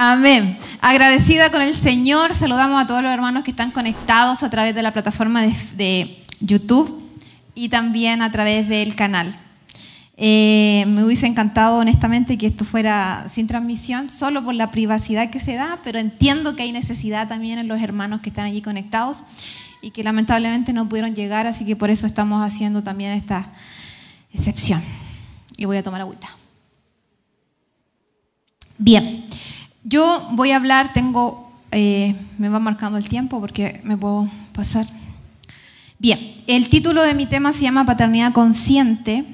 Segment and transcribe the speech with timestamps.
[0.00, 0.56] Amén.
[0.80, 4.80] Agradecida con el Señor, saludamos a todos los hermanos que están conectados a través de
[4.80, 7.02] la plataforma de, YouTube
[7.56, 9.34] y también a través del canal.
[10.16, 15.40] Eh, me hubiese encantado honestamente que esto fuera sin transmisión, solo por la privacidad que
[15.40, 19.24] se da, pero entiendo que hay necesidad también en los hermanos que están allí conectados
[19.82, 23.48] y que lamentablemente no pudieron llegar, así que por eso estamos haciendo también esta
[24.32, 24.80] excepción.
[25.56, 26.28] Y voy a tomar agüita.
[28.78, 29.24] Bien.
[29.88, 34.86] Yo voy a hablar, tengo, eh, me va marcando el tiempo porque me puedo pasar.
[35.98, 39.24] Bien, el título de mi tema se llama Paternidad Consciente.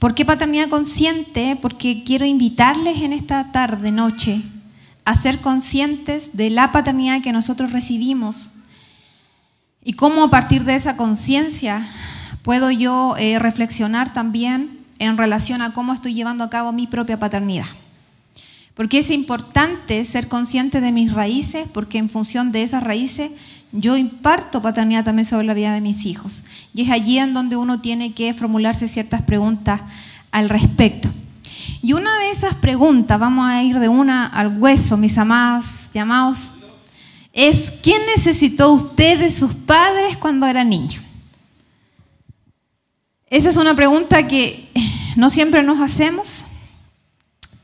[0.00, 1.56] ¿Por qué paternidad consciente?
[1.62, 4.42] Porque quiero invitarles en esta tarde, noche,
[5.04, 8.50] a ser conscientes de la paternidad que nosotros recibimos
[9.84, 11.86] y cómo a partir de esa conciencia
[12.42, 17.20] puedo yo eh, reflexionar también en relación a cómo estoy llevando a cabo mi propia
[17.20, 17.66] paternidad.
[18.74, 23.30] Porque es importante ser consciente de mis raíces, porque en función de esas raíces
[23.70, 26.44] yo imparto paternidad también sobre la vida de mis hijos.
[26.74, 29.80] Y es allí en donde uno tiene que formularse ciertas preguntas
[30.30, 31.08] al respecto.
[31.82, 36.50] Y una de esas preguntas, vamos a ir de una al hueso, mis amados llamados,
[37.32, 41.00] es ¿quién necesitó usted de sus padres cuando era niño?
[43.28, 44.68] Esa es una pregunta que
[45.16, 46.44] no siempre nos hacemos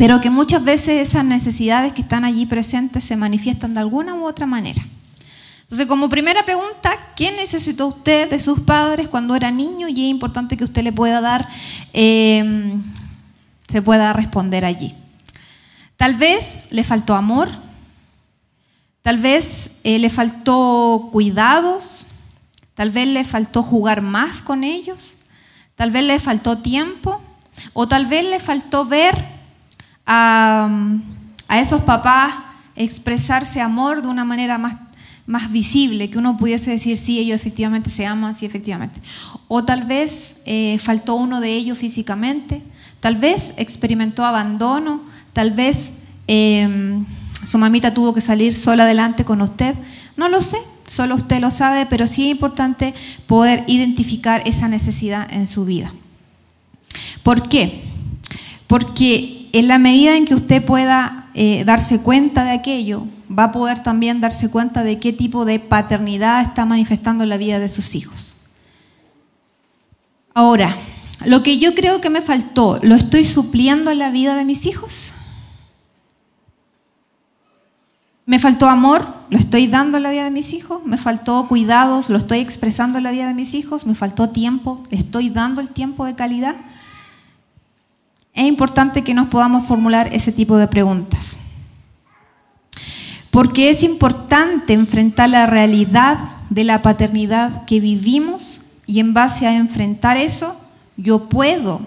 [0.00, 4.24] pero que muchas veces esas necesidades que están allí presentes se manifiestan de alguna u
[4.24, 4.82] otra manera.
[5.60, 9.88] Entonces, como primera pregunta, ¿qué necesitó usted de sus padres cuando era niño?
[9.88, 11.46] Y es importante que usted le pueda dar,
[11.92, 12.78] eh,
[13.68, 14.94] se pueda responder allí.
[15.98, 17.50] Tal vez le faltó amor,
[19.02, 22.06] tal vez eh, le faltó cuidados,
[22.72, 25.16] tal vez le faltó jugar más con ellos,
[25.74, 27.20] tal vez le faltó tiempo,
[27.74, 29.39] o tal vez le faltó ver
[30.12, 30.68] a,
[31.60, 32.34] esos papás
[32.74, 34.76] expresarse amor de una manera más,
[35.26, 39.00] más visible, que uno pudiese decir, sí, ellos efectivamente se aman, sí, efectivamente.
[39.46, 42.62] O tal vez eh, faltó uno de ellos físicamente,
[42.98, 45.00] tal vez experimentó abandono,
[45.32, 45.90] tal vez
[46.26, 47.06] em,
[47.44, 49.76] su mamita tuvo que salir sola adelante con usted,
[50.16, 52.94] no lo sé, solo usted lo sabe, pero sí es importante
[53.26, 55.92] poder identificar esa necesidad en su vida.
[57.22, 57.84] ¿Por qué?
[58.66, 63.52] Porque en la medida en que usted pueda eh, darse cuenta de aquello, va a
[63.52, 67.94] poder también darse cuenta de qué tipo de paternidad está manifestando la vida de sus
[67.94, 68.36] hijos.
[70.34, 70.76] Ahora,
[71.24, 74.66] lo que yo creo que me faltó, ¿lo estoy supliendo en la vida de mis
[74.66, 75.12] hijos?
[78.26, 79.12] ¿Me faltó amor?
[79.28, 80.82] ¿Lo estoy dando en la vida de mis hijos?
[80.84, 82.10] ¿Me faltó cuidados?
[82.10, 83.86] ¿Lo estoy expresando en la vida de mis hijos?
[83.86, 84.84] ¿Me faltó tiempo?
[84.90, 86.54] ¿Le estoy dando el tiempo de calidad?
[88.34, 91.36] Es importante que nos podamos formular ese tipo de preguntas.
[93.30, 96.18] Porque es importante enfrentar la realidad
[96.50, 100.60] de la paternidad que vivimos y en base a enfrentar eso,
[100.96, 101.80] yo puedo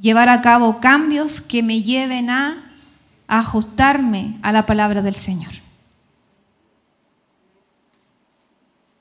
[0.00, 2.56] llevar a cabo cambios que me lleven a
[3.28, 5.52] ajustarme a la palabra del Señor.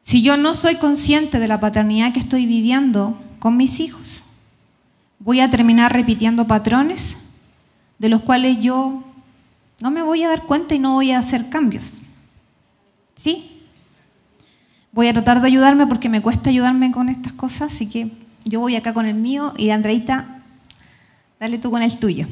[0.01, 4.23] Si yo no soy consciente de la paternidad que estoy viviendo con mis hijos,
[5.19, 7.17] voy a terminar repitiendo patrones
[7.97, 9.03] de los cuales yo
[9.81, 11.99] no me voy a dar cuenta y no voy a hacer cambios.
[13.15, 13.63] ¿Sí?
[14.91, 18.11] Voy a tratar de ayudarme porque me cuesta ayudarme con estas cosas, así que
[18.45, 20.41] yo voy acá con el mío y Andreita,
[21.39, 22.27] dale tú con el tuyo.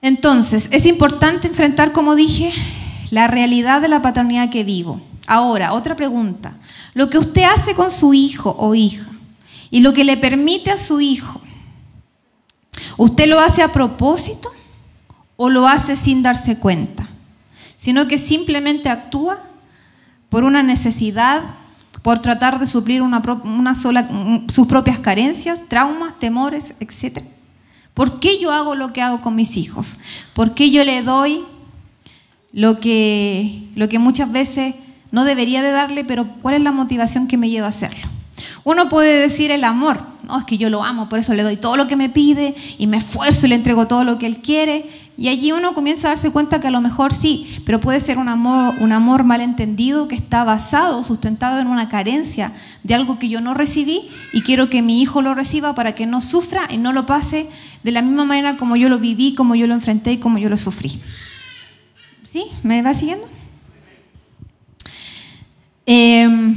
[0.00, 2.52] Entonces, es importante enfrentar, como dije,
[3.10, 5.00] la realidad de la paternidad que vivo.
[5.26, 6.56] Ahora, otra pregunta.
[6.94, 9.06] Lo que usted hace con su hijo o hija,
[9.70, 11.40] y lo que le permite a su hijo.
[12.96, 14.50] ¿Usted lo hace a propósito
[15.36, 17.08] o lo hace sin darse cuenta?
[17.76, 19.40] Sino que simplemente actúa
[20.28, 21.42] por una necesidad,
[22.02, 24.08] por tratar de suplir una, sola,
[24.48, 27.22] sus propias carencias, traumas, temores, etc.
[27.94, 29.96] ¿Por qué yo hago lo que hago con mis hijos?
[30.34, 31.44] ¿Por qué yo le doy
[32.52, 34.74] lo que, lo que muchas veces
[35.10, 38.17] no debería de darle, pero cuál es la motivación que me lleva a hacerlo?
[38.64, 41.56] Uno puede decir el amor, no, es que yo lo amo, por eso le doy
[41.56, 44.38] todo lo que me pide y me esfuerzo y le entrego todo lo que él
[44.38, 44.88] quiere.
[45.16, 48.18] Y allí uno comienza a darse cuenta que a lo mejor sí, pero puede ser
[48.18, 49.24] un amor, un amor
[50.08, 52.52] que está basado, sustentado en una carencia
[52.84, 56.06] de algo que yo no recibí y quiero que mi hijo lo reciba para que
[56.06, 57.48] no sufra y no lo pase
[57.82, 60.48] de la misma manera como yo lo viví, como yo lo enfrenté y como yo
[60.48, 61.00] lo sufrí.
[62.22, 62.44] ¿Sí?
[62.62, 63.26] ¿Me va siguiendo?
[65.86, 66.54] Eh,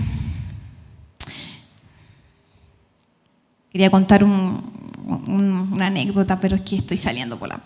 [3.71, 7.61] Quería contar una anécdota, pero es que estoy saliendo por la...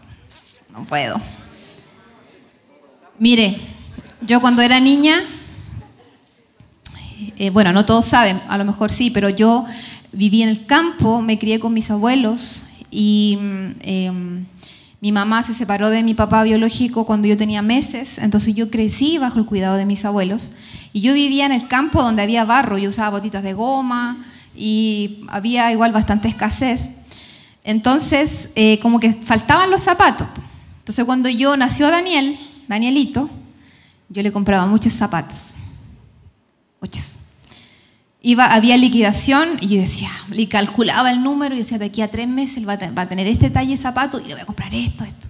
[0.72, 1.20] no puedo.
[3.18, 3.58] Mire,
[4.22, 5.24] yo cuando era niña,
[7.38, 9.66] eh, bueno, no todos saben, a lo mejor sí, pero yo
[10.12, 13.40] viví en el campo, me crié con mis abuelos y
[13.82, 14.46] em,
[15.02, 19.18] mi mamá se separó de mi papá biológico cuando yo tenía meses, entonces yo crecí
[19.18, 20.52] bajo el cuidado de mis abuelos
[20.94, 24.20] y yo vivía en el campo donde había barro, yo usaba botitas de goma
[24.56, 26.90] y había igual bastante escasez.
[27.64, 30.28] Entonces, eh, como que faltaban los zapatos.
[30.80, 32.38] Entonces, cuando yo nació Daniel,
[32.68, 33.30] Danielito,
[34.10, 35.56] yo le compraba muchos zapatos.
[36.80, 37.16] Muchos.
[38.22, 42.10] Iba, había liquidación y yo decía, le calculaba el número y decía, de aquí a
[42.10, 45.04] tres meses va a, tener este talle de zapato y le voy a comprar esto,
[45.04, 45.28] esto.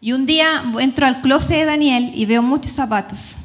[0.00, 3.36] Y un día entro al closet de Daniel y veo muchos zapatos.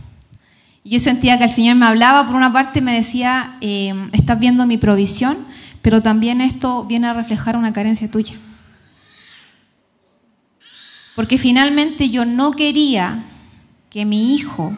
[0.84, 4.40] Y yo sentía que el Señor me hablaba, por una parte me decía, eh, estás
[4.40, 5.38] viendo mi provisión,
[5.82, 8.36] pero también esto viene a reflejar una carencia tuya.
[11.16, 13.24] Porque finalmente yo no quería
[13.90, 14.76] que mi hijo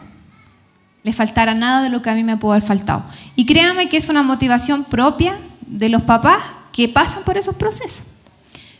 [1.02, 3.04] le faltara nada de lo que a mí me pudo haber faltado.
[3.36, 6.38] Y créame que es una motivación propia de los papás
[6.72, 8.06] que pasan por esos procesos.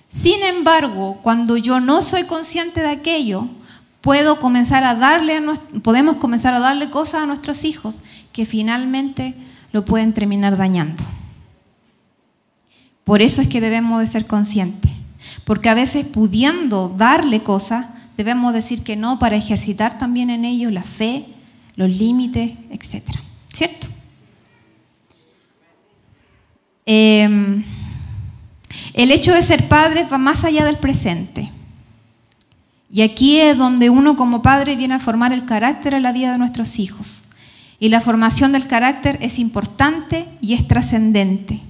[0.09, 3.49] Sin embargo, cuando yo no soy consciente de aquello,
[4.07, 5.43] puedo comenzar a darle
[5.83, 9.35] podemos comenzar a darle cosas a nuestros hijos que finalmente
[9.73, 11.03] lo pueden terminar dañando.
[13.03, 14.93] Por eso es que debemos de ser conscientes.
[15.45, 17.87] Porque a veces pudiendo darle cosas,
[18.17, 21.27] debemos decir que no para ejercitar también en ellos la fe,
[21.75, 23.03] los límites, etc.
[23.53, 23.89] ¿Cierto?
[26.87, 27.65] Em,
[28.95, 31.51] el hecho de ser padre va más allá del presente.
[32.97, 36.33] Y aquí es donde uno como padre viene a formar el carácter en la vida
[36.33, 37.25] de nuestros hijos.
[37.79, 41.61] Y la formación del carácter es importante y es trascendente.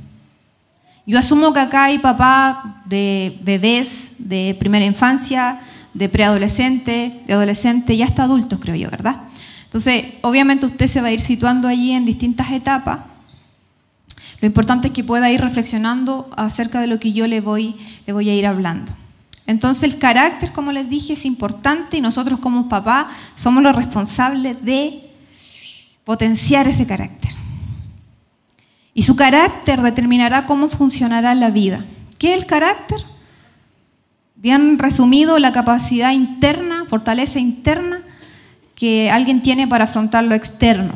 [1.05, 5.59] Yo asumo que acá hay papás de bebés de primera infancia,
[5.95, 9.17] de preadolescente, de adolescente y hasta adultos, creo yo, ¿verdad?
[9.65, 13.01] Entonces, obviamente usted se va a ir situando allí en distintas etapas.
[14.41, 17.75] Lo importante es que pueda ir reflexionando acerca de lo que yo le voy,
[18.07, 18.93] le voy a ir hablando.
[19.47, 24.65] Entonces, el carácter, como les dije, es importante y nosotros como papás somos los responsables
[24.65, 25.11] de
[26.05, 27.33] potenciar ese carácter.
[28.95, 31.85] Y su carácter determinará cómo funcionará la vida.
[32.19, 32.99] ¿Qué es el carácter?
[34.37, 38.03] Bien resumido, la capacidad interna, fortaleza interna
[38.75, 40.95] que alguien tiene para afrontar lo externo.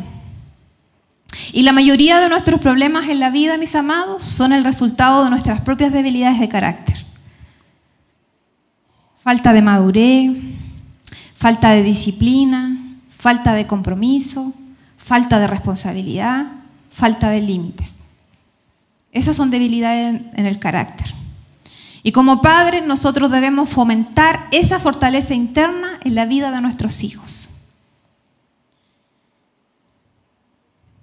[1.53, 5.31] Y la mayoría de nuestros problemas en la vida, mis amados, son el resultado de
[5.31, 7.10] nuestras propias debilidades de carácter.
[9.23, 10.31] Falta de madurez,
[11.37, 14.55] falta de disciplina, falta de compromiso,
[14.97, 16.47] falta de responsabilidad,
[16.91, 17.97] falta de límites.
[19.13, 21.15] Esas son debilidades en el carácter.
[22.03, 27.51] Y como padres nosotros debemos fomentar esa fortaleza interna en la vida de nuestros hijos.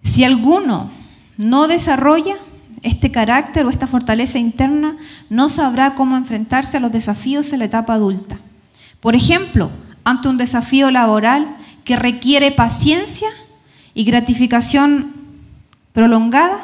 [0.01, 0.89] Si alguno
[1.37, 2.37] no desarrolla
[2.87, 4.97] este carácter o esta fortaleza interna,
[5.29, 8.39] no sabrá cómo enfrentarse a los desafíos en la etapa adulta.
[8.99, 9.69] Por ejemplo,
[10.03, 13.29] ante un desafío laboral que requiere paciencia
[13.93, 15.13] y gratificación
[15.93, 16.59] prolongada,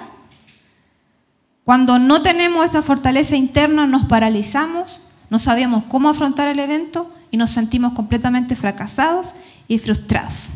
[1.64, 7.38] cuando no tenemos esa fortaleza interna nos paralizamos, no sabemos cómo afrontar el evento y
[7.38, 9.34] nos sentimos completamente fracasados
[9.68, 10.50] y frustrados.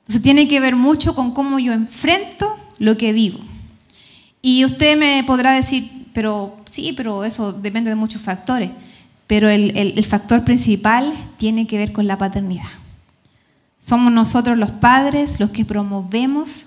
[0.00, 3.38] Entonces tiene que ver mucho con cómo yo enfrento lo que vivo.
[4.42, 8.70] Y usted me podrá decir, pero sí, pero eso depende de muchos factores.
[9.28, 12.68] Pero el, factor principal tiene que ver con la paternidad.
[13.78, 16.66] Somos nosotros los padres los que promovemos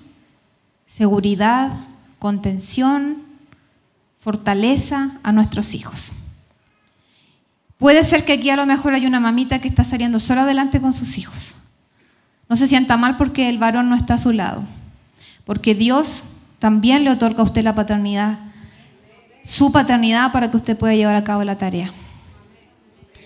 [0.88, 1.74] seguridad,
[2.18, 3.22] contención,
[4.18, 6.14] fortaleza a nuestros hijos.
[7.78, 10.80] Puede ser que aquí a lo mejor hay una mamita que está saliendo sola adelante
[10.80, 11.58] con sus hijos.
[12.48, 14.64] No se sienta mal porque el varón no está a su lado,
[15.44, 16.24] porque Dios
[16.60, 18.40] también le otorga a usted la paternidad,
[19.44, 21.92] su paternidad para que usted pueda llevar a cabo la tarea.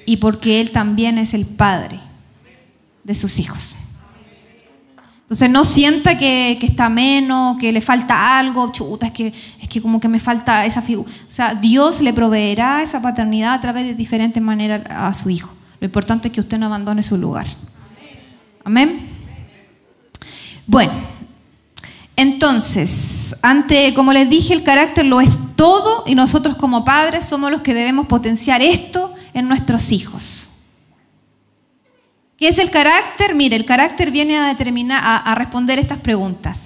[0.05, 1.99] Y porque Él también es el Padre
[3.03, 3.75] de sus hijos.
[5.29, 9.27] Entonces no sienta que, está menos, que le falta algo, chuta, es que,
[9.61, 11.07] es que como que me falta esa figura.
[11.27, 15.53] O sea, Dios le proveerá esa paternidad a través de diferentes maneras a su hijo.
[15.79, 17.45] Lo importante es que usted no abandone su lugar.
[18.63, 19.07] Amén.
[20.65, 20.93] Bueno,
[22.21, 27.51] entonces, ante, como les dije, el carácter lo es todo y nosotros como padres somos
[27.51, 30.49] los que debemos potenciar esto en nuestros hijos.
[32.37, 33.35] ¿Qué es el carácter?
[33.35, 36.59] Mire, el carácter viene a, determinar, a, responder estas preguntas.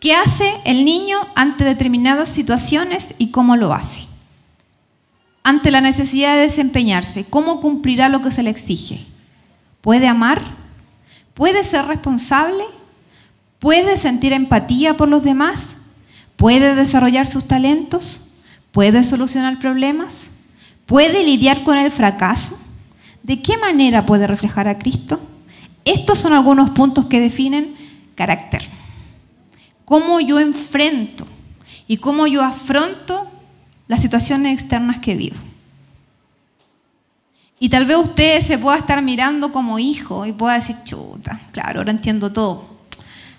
[0.00, 4.06] ¿Qué hace el niño ante determinadas situaciones y cómo lo hace?
[5.46, 9.06] ante la necesidad de desempeñarse, ¿cómo cumplirá lo que se le exige?
[9.80, 10.42] ¿Puede amar?
[11.34, 12.64] ¿Puede ser responsable?
[13.58, 15.76] ¿Puede sentir empatía por los demás?
[16.36, 18.28] ¿Puede desarrollar sus talentos?
[18.72, 20.30] ¿Puede solucionar problemas?
[20.84, 22.58] ¿Puede lidiar con el fracaso?
[23.22, 25.20] ¿De qué manera puede reflejar a Cristo?
[25.84, 27.74] Estos son algunos puntos que definen
[28.14, 28.62] carácter.
[29.84, 31.26] Cómo yo enfrento
[31.88, 33.30] y cómo yo afronto
[33.88, 35.36] las situaciones externas que vivo.
[37.58, 41.80] Y tal vez usted se pueda estar mirando como hijo y pueda decir, chuta, claro,
[41.80, 42.75] ahora entiendo todo.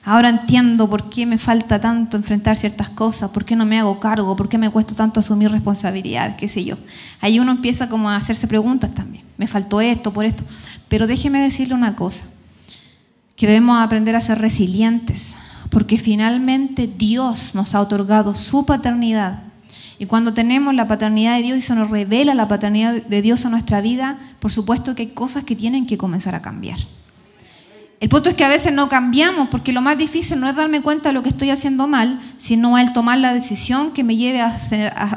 [0.08, 4.00] Ahora entiendo por qué me falta tanto enfrentar ciertas cosas, por qué no me hago
[4.00, 6.78] cargo, por qué me cuesta tanto asumir responsabilidades, qué sé yo.
[7.20, 9.26] Ahí uno empieza como a hacerse preguntas también.
[9.36, 10.46] Me faltó esto, por esto.
[10.88, 12.24] Pero déjeme decirle una cosa,
[13.36, 15.36] que debemos aprender a ser resilientes,
[15.72, 19.44] porque finalmente Dios nos ha otorgado su paternidad.
[20.00, 23.44] Y cuando tenemos la paternidad de Dios y se nos revela la paternidad de Dios
[23.44, 26.78] en nuestra vida, por supuesto que hay cosas que tienen que comenzar a cambiar.
[28.00, 30.82] El punto es que a veces no cambiamos, porque lo más difícil no es darme
[30.82, 34.40] cuenta de lo que estoy haciendo mal, sino el tomar la decisión que me lleve
[34.40, 34.48] a,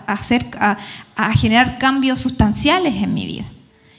[0.06, 3.44] hacer, a, generar cambios sustanciales en mi vida.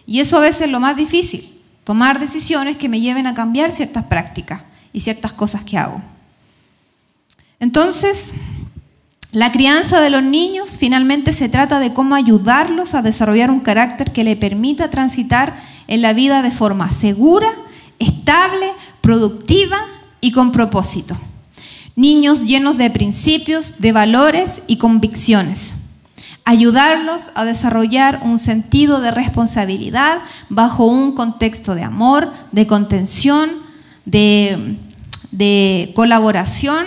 [0.08, 1.48] Y eso a veces es lo más difícil,
[1.84, 4.62] tomar decisiones que me lleven a cambiar ciertas prácticas
[4.92, 6.02] y ciertas cosas que hago.
[7.60, 8.32] Entonces,
[9.32, 14.12] la crianza de los niños finalmente se trata de cómo ayudarlos a desarrollar un carácter
[14.12, 17.48] que le permita transitar en la vida de forma segura,
[18.02, 19.80] estable, productiva
[20.20, 21.18] y con propósito.
[21.96, 25.74] Niños llenos de principios, de valores y convicciones.
[26.46, 33.52] Ayudarlos a desarrollar un sentido de responsabilidad bajo un contexto de amor, de contención,
[34.06, 36.86] de, colaboración,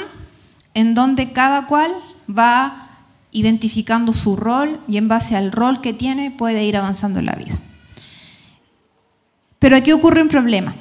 [0.75, 1.93] en donde cada cual
[2.29, 2.89] va
[3.31, 7.35] identificando su rol y en base al rol que tiene puede ir avanzando en la
[7.35, 7.55] vida.
[9.59, 10.75] Pero aquí ocurre un problema.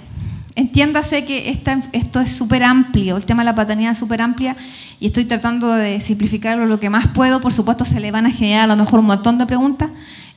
[0.56, 1.50] Entiéndase que
[1.94, 4.56] esto es súper amplio, el tema de la paternidad es súper amplia
[5.00, 7.42] y estoy tratando de simplificarlo lo que más puedo.
[7.42, 9.90] Por supuesto, se le van a generar a lo mejor un montón de preguntas.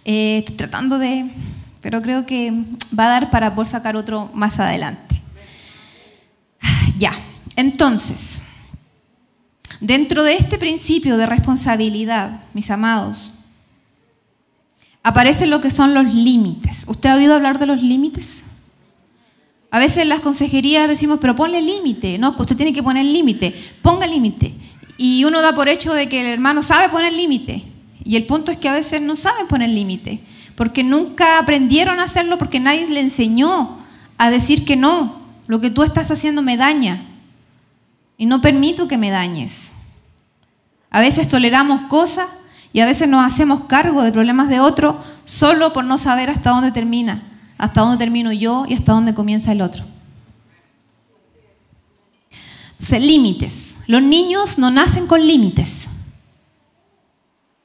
[0.06, 1.30] Eh, estoy tratando de,
[1.82, 2.50] pero creo que
[2.98, 5.20] va a dar para poder sacar otro más adelante.
[6.96, 7.12] Ya,
[7.56, 8.40] entonces,
[9.80, 13.34] dentro de este principio de responsabilidad, mis amados,
[15.02, 16.84] aparecen lo que son los límites.
[16.86, 18.45] ¿Usted ha oído hablar de los límites?
[19.76, 22.16] A veces las consejerías decimos, pero ponle límite.
[22.16, 23.54] No, usted tiene que poner límite.
[23.82, 24.54] Ponga límite.
[24.96, 27.62] Y uno da por hecho de que el hermano sabe poner límite.
[28.02, 30.20] Y el punto es que a veces no saben poner límite.
[30.54, 33.76] Porque nunca aprendieron a hacerlo porque nadie le enseñó
[34.16, 35.20] a decir que no.
[35.46, 37.02] Lo que tú estás haciendo me daña.
[38.16, 39.72] Y no permito que me dañes.
[40.88, 42.28] A veces toleramos cosas
[42.72, 46.48] y a veces nos hacemos cargo de problemas de otro solo por no saber hasta
[46.48, 49.84] dónde termina hasta dónde termino yo y hasta dónde comienza el otro.
[52.72, 53.74] Entonces, límites.
[53.86, 55.86] Los niños no nacen con límites.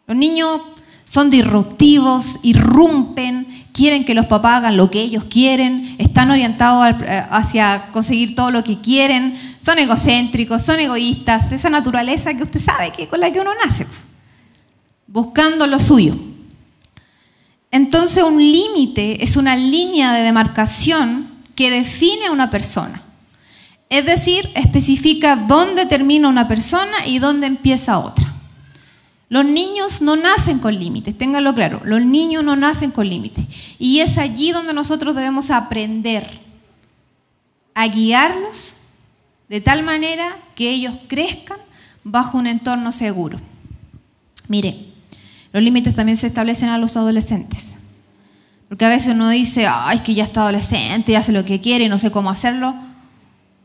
[0.08, 0.62] Los niños
[1.04, 7.24] son disruptivos, irrumpen, quieren que los papás hagan lo que ellos quieren, están orientados eh,
[7.30, 12.92] hacia conseguir todo lo que quieren, son egocéntricos, son egoístas, esa naturaleza que usted sabe
[12.92, 13.86] que con la que uno nace,
[15.08, 16.16] buscando lo suyo.
[17.72, 23.02] Entonces un límite es una línea de demarcación que define a una persona.
[23.90, 28.32] Es decir, especifica dónde termina una persona y dónde empieza otra.
[29.30, 33.46] Los niños no nacen con límites, ténganlo claro, los niños no nacen con límites.
[33.80, 36.30] Y es allí donde nosotros debemos aprender
[37.74, 38.74] a guiarlos
[39.48, 41.60] de tal manera que ellos crezcan
[42.04, 43.40] bajo un entorno seguro.
[44.50, 44.91] Mire,
[45.54, 47.76] los límites también se establecen a los adolescentes.
[48.70, 51.86] Porque a veces uno dice, ay, que ya está adolescente, ya hace lo que quiere
[51.86, 52.74] y no sé cómo hacerlo.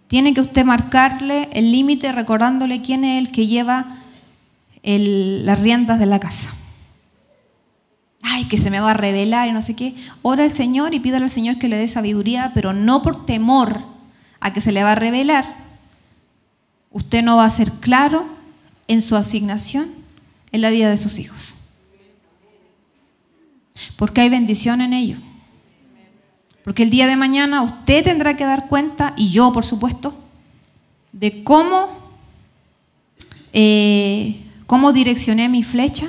[0.08, 4.02] Tiene que usted marcarle el límite recordándole quién es el que lleva
[4.82, 6.54] las riendas de la casa.
[8.22, 9.94] Ay, que se me va a revelar y no sé qué.
[10.22, 13.80] Ora al Señor y pídale al Señor que le dé sabiduría, pero no por temor
[14.40, 15.56] a que se le va a revelar.
[16.90, 18.26] Usted no va a ser claro
[18.88, 19.88] en su asignación
[20.50, 21.55] en la vida de sus hijos
[23.96, 25.16] porque hay bendición en ello.
[26.64, 30.14] Porque el día de mañana usted tendrá que dar cuenta, y yo por supuesto,
[31.12, 31.88] de cómo,
[33.52, 36.06] eh, cómo direccioné mi flecha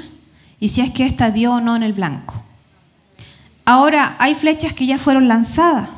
[0.60, 2.44] y si es que esta dio o no en el blanco.
[3.66, 5.90] Ahora, hay flechas que ya fueron lanzadas.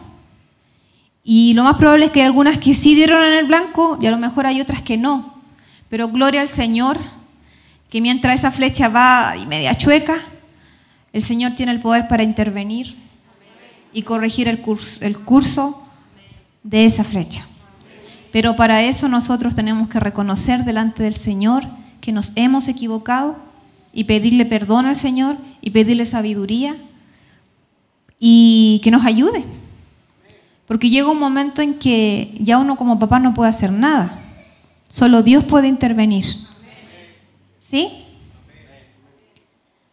[1.24, 4.08] Y lo más probable es que hay algunas que sí dieron en el blanco y
[4.08, 5.42] a lo mejor hay otras que no.
[5.88, 6.98] Pero gloria al Señor,
[7.90, 10.20] que mientras esa flecha va y media chueca,
[11.14, 12.96] el Señor tiene el poder para intervenir
[13.94, 15.84] y corregir el curso, el curso
[16.64, 17.46] de esa flecha.
[18.32, 21.66] Pero para eso nosotros tenemos que reconocer delante del Señor
[22.02, 23.38] que nos hemos equivocado
[23.92, 26.76] y pedirle perdón al Señor y pedirle sabiduría
[28.20, 29.44] y que nos ayude.
[30.68, 34.20] Porque llega un momento en que ya uno como papá no puede hacer nada.
[34.88, 36.26] Solo Dios puede intervenir.
[37.60, 38.06] ¿Sí?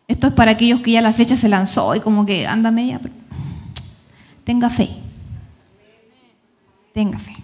[0.08, 3.00] Esto es para aquellos que ya la flecha se lanzó y como que anda media.
[4.44, 4.90] Tenga fe.
[6.92, 7.34] Tenga fe.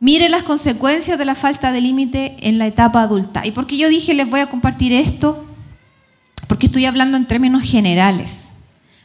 [0.00, 3.46] Mire las consecuencias de la falta de límite en la etapa adulta.
[3.46, 5.46] ¿Y por qué yo dije les voy a compartir esto?
[6.48, 8.48] Porque estoy hablando en términos generales,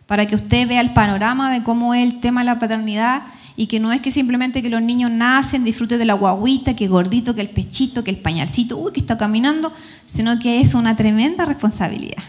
[0.07, 3.21] para que usted vea el panorama de cómo es el tema de la paternidad
[3.59, 6.87] y que no es que simplemente que los niños nacen, disfruten de la guaguita, que
[6.87, 9.73] gordito, que el pechito, que el pañalcito, uy, que está caminando,
[10.05, 12.23] sino que es una tremenda responsabilidad.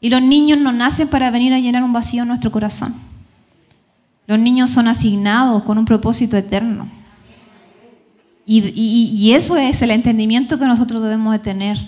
[0.00, 2.94] Y los niños no nacen para venir a llenar un vacío en nuestro corazón.
[4.28, 6.88] Los niños son asignados con un propósito eterno.
[8.46, 11.78] Y, eso es el entendimiento que nosotros debemos de tener.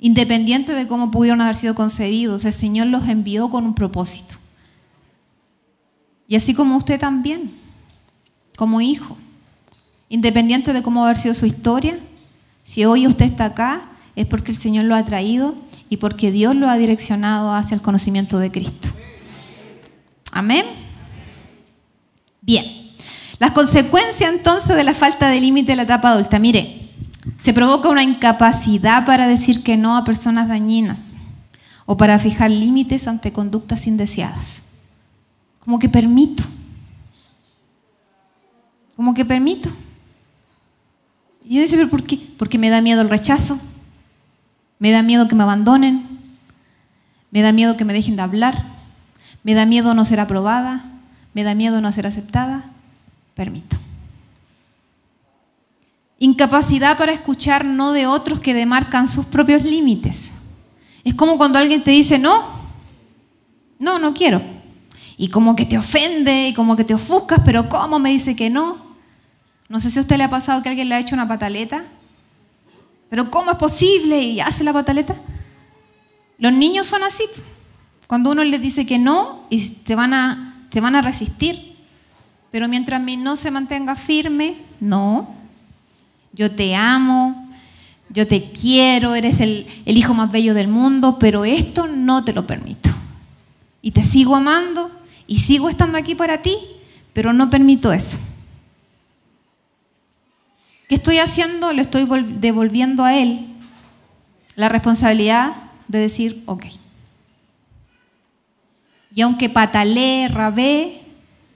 [0.00, 4.34] Independiente de cómo pudieron haber sido concebidos, el Señor los envió con un propósito.
[6.28, 7.50] Y así como usted también,
[8.56, 9.16] como hijo.
[10.10, 11.98] Independiente de cómo haber sido su historia,
[12.62, 13.82] si hoy usted está acá,
[14.14, 15.54] es porque el Señor lo ha traído
[15.88, 18.88] y porque Dios lo ha direccionado hacia el conocimiento de Cristo.
[20.30, 20.66] Amén.
[22.42, 22.64] Bien,
[23.38, 26.38] las consecuencias entonces de la falta de límite de la etapa adulta.
[26.38, 26.90] Mire,
[27.38, 31.12] se provoca una incapacidad para decir que no a personas dañinas
[31.86, 34.67] o para fijar límites ante conductas indeseadas.
[35.68, 36.42] Como que permito.
[38.96, 39.68] Como que permito.
[41.44, 42.16] Y yo dice, pero ¿por qué?
[42.38, 43.58] Porque me da miedo el rechazo.
[44.78, 46.08] Me da miedo que me abandonen.
[47.30, 48.64] Me da miedo que me dejen de hablar.
[49.42, 50.88] Me da miedo no ser aprobada
[51.34, 52.64] me da miedo no ser aceptada,
[53.34, 53.76] permito.
[56.18, 60.30] Incapacidad para escuchar no de otros que demarcan sus propios límites.
[61.04, 62.44] Es como cuando alguien te dice no,
[63.78, 64.57] no, no quiero.
[65.18, 68.48] Y como que te ofende y como que te ofuscas, pero ¿cómo me dice que
[68.48, 68.78] no?
[69.68, 71.84] No sé si a usted le ha pasado que alguien le ha hecho una pataleta.
[73.10, 74.20] Pero ¿cómo es posible?
[74.20, 75.14] Y hace la pataleta.
[76.38, 77.24] Los niños son así.
[78.06, 81.74] Cuando uno les dice que no y te van a se van a resistir.
[82.50, 85.34] Pero mientras mí no se mantenga firme, no.
[86.32, 87.50] Yo te amo,
[88.10, 92.32] yo te quiero, eres el, el hijo más bello del mundo, pero esto no te
[92.32, 92.90] lo permito.
[93.82, 94.90] Y te sigo amando
[95.28, 96.56] y sigo estando aquí para ti,
[97.12, 98.18] pero no permito eso.
[100.88, 101.72] ¿Qué estoy haciendo?
[101.72, 102.08] Le estoy
[102.40, 103.46] devolviendo a él
[104.56, 105.52] la responsabilidad
[105.86, 106.64] de decir, ok.
[109.14, 111.02] Y aunque patalee, rabé,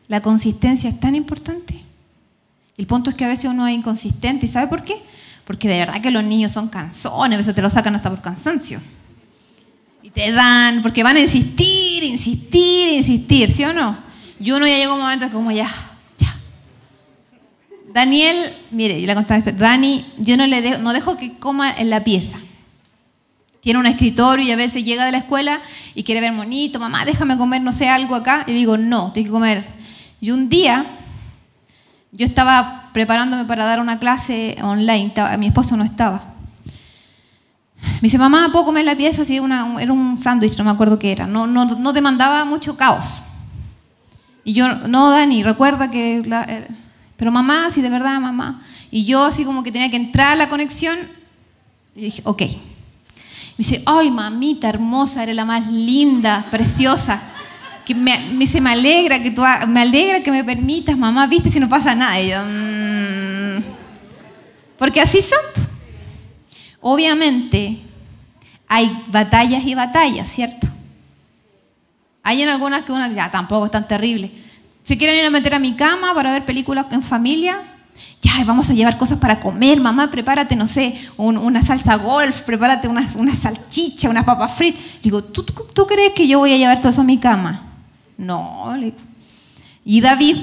[0.07, 1.83] la consistencia es tan importante.
[2.77, 4.47] El punto es que a veces uno es inconsistente.
[4.47, 5.03] ¿Y sabe por qué?
[5.45, 8.21] Porque de verdad que los niños son canzones, a veces te lo sacan hasta por
[8.21, 8.81] cansancio.
[10.15, 13.97] Te dan, porque van a insistir, insistir, insistir, ¿sí o no?
[14.39, 15.69] Y uno ya llega un momento que como ya,
[16.19, 16.35] ya.
[17.93, 21.73] Daniel, mire, yo le contaba esto, Dani, yo no le dejo, no dejo que coma
[21.73, 22.39] en la pieza
[23.63, 25.61] tiene un escritorio y a veces llega de la escuela
[25.95, 28.43] y quiere ver monito, mamá, déjame comer, no sé, algo acá.
[28.49, 29.65] Y digo, no, tienes que comer.
[30.21, 30.85] Y un día
[32.11, 36.32] yo estaba preparándome para dar una clase online, mi esposo no estaba.
[37.83, 39.25] Me dice, mamá, ¿puedo comer la pieza?
[39.25, 41.27] Sí, una, era un sándwich, no me acuerdo qué era.
[41.27, 43.23] No, no, no demandaba mucho caos.
[44.45, 46.19] Y yo, no, Dani, recuerda que...
[46.19, 46.69] Eh,
[47.17, 48.63] pero mamá, sí, de verdad, mamá.
[48.91, 50.99] Y yo así como que tenía que entrar a la conexión
[51.95, 52.49] y dije, ok, me
[53.59, 57.21] dice, ay, mamita hermosa, eres la más linda, preciosa.
[57.85, 61.61] Que me, dice, me alegra que tú, me alegra que me permitas, mamá, viste si
[61.61, 62.21] no pasa nada.
[62.21, 63.63] Y yo, mm".
[64.79, 65.72] porque así son.
[66.83, 67.79] Obviamente,
[68.69, 70.67] hay batallas y batallas, ¿cierto?
[72.23, 74.31] Hay en algunas que una ya tampoco es tan terrible.
[74.83, 77.63] Si quieren ir a meter a mi cama para ver películas en familia,
[78.21, 82.89] ya, vamos a llevar cosas para comer, mamá, prepárate, no sé, una salsa golf, prepárate
[82.89, 84.81] una, una salchicha, unas papas fritas.
[85.03, 87.61] digo, ¿tú, ¿tú, crees que yo voy a llevar todo eso a mi cama?
[88.17, 88.75] No.
[89.85, 90.37] Y David,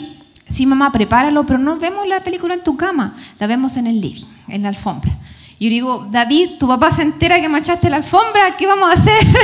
[0.49, 3.99] sí, mamá, prepáralo, pero no vemos la película en tu cama, la vemos en el
[3.99, 5.17] living, en la alfombra.
[5.59, 8.93] Y yo digo, David, tu papá se entera que manchaste la alfombra, ¿qué vamos a
[8.93, 9.27] hacer?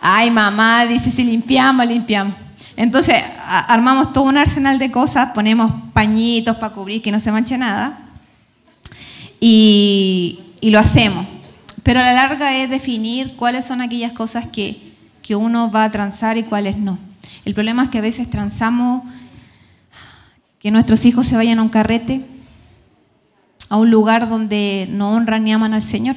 [0.00, 2.36] Ay, mamá, dice, si limpiamos, limpiamos.
[2.76, 7.58] Entonces armamos todo un arsenal de cosas, ponemos pañitos para cubrir que no se manche
[7.58, 7.98] nada
[9.40, 11.26] y, lo hacemos.
[11.82, 15.90] Pero a la larga es definir cuáles son aquellas cosas que, que uno va a
[15.90, 16.98] transar y cuáles no.
[17.44, 19.02] El problema es que a veces transamos
[20.60, 22.24] que nuestros hijos se vayan a un carrete,
[23.72, 26.14] a un lugar donde no honran ni aman al Señor.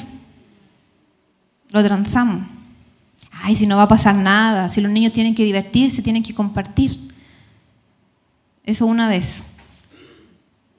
[1.69, 2.45] Lo transamos.
[3.31, 6.35] Ay, si no va a pasar nada, si los niños tienen que divertirse, tienen que
[6.35, 7.13] compartir.
[8.65, 9.43] Eso una vez.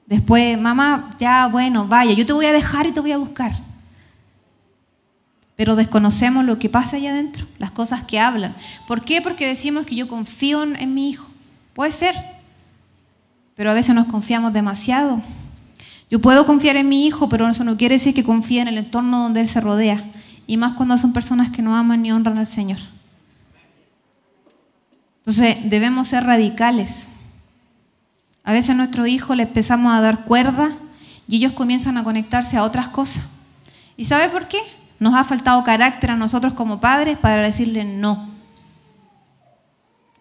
[0.05, 3.53] Después, mamá, ya bueno, vaya, yo te voy a dejar y te voy a buscar.
[5.55, 8.55] Pero desconocemos lo que pasa allá adentro, las cosas que hablan.
[8.85, 9.19] ¿Por qué?
[9.23, 11.27] Porque decimos que yo confío en mi hijo.
[11.73, 12.13] Puede ser,
[13.55, 15.23] pero a veces nos confiamos demasiado.
[16.09, 18.77] Yo puedo confiar en mi hijo, pero eso no quiere decir que confíe en el
[18.77, 20.03] entorno donde él se rodea.
[20.45, 22.79] Y más cuando son personas que no aman ni honran al Señor.
[25.19, 27.07] Entonces debemos ser radicales.
[28.45, 30.71] A veces a nuestros hijos les empezamos a dar cuerda
[31.27, 33.27] y ellos comienzan a conectarse a otras cosas.
[33.97, 34.59] ¿Y sabe por qué?
[34.99, 38.29] Nos ha faltado carácter a nosotros como padres para decirle no.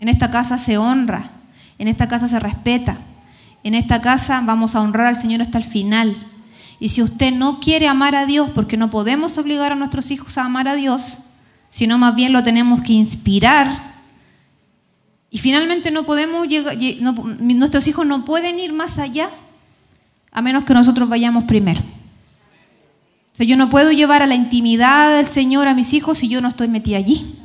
[0.00, 1.30] En esta casa se honra,
[1.78, 2.98] en esta casa se respeta,
[3.66, 6.16] en esta casa vamos a honrar al Señor hasta el final.
[6.78, 10.38] Y si usted no quiere amar a Dios, porque no podemos obligar a nuestros hijos
[10.38, 11.18] a amar a Dios,
[11.70, 13.96] sino más bien lo tenemos que inspirar.
[15.30, 16.76] Y finalmente no podemos llegar,
[17.40, 19.30] nuestros hijos no pueden ir más allá
[20.30, 21.80] a menos que nosotros vayamos primero.
[21.80, 26.28] O sea, yo no puedo llevar a la intimidad del Señor a mis hijos si
[26.28, 27.36] yo no estoy metida allí.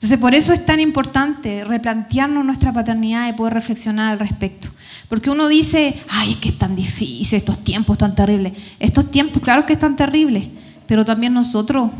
[0.00, 4.68] Entonces, por eso es tan importante replantearnos nuestra paternidad y poder reflexionar al respecto.
[5.10, 8.54] Porque uno dice, ay, es que es tan difícil, estos tiempos tan terribles.
[8.78, 10.48] Estos tiempos, claro que están terribles,
[10.86, 11.90] pero también nosotros,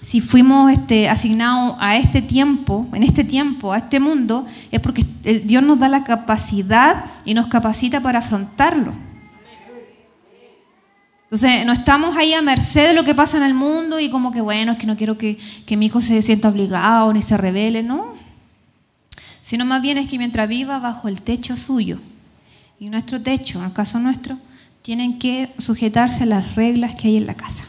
[0.00, 5.06] si fuimos este, asignados a este tiempo, en este tiempo, a este mundo, es porque
[5.44, 9.03] Dios nos da la capacidad y nos capacita para afrontarlo.
[11.34, 14.30] Entonces, no estamos ahí a merced de lo que pasa en el mundo y como
[14.30, 15.36] que, bueno, es que no quiero que,
[15.70, 18.14] mi hijo se sienta obligado ni se revele, no.
[19.42, 21.98] Sino más bien es que mientras viva bajo el techo suyo
[22.78, 24.38] y nuestro techo, en el caso nuestro,
[24.82, 27.64] tienen que sujetarse a las reglas que hay en la casa.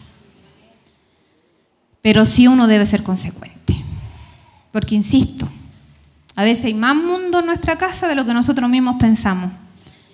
[2.04, 3.76] Pero sí uno debe ser consecuente.
[4.72, 5.50] Porque, insisto,
[6.36, 9.52] a veces hay más mundo en nuestra casa de lo que nosotros mismos pensamos.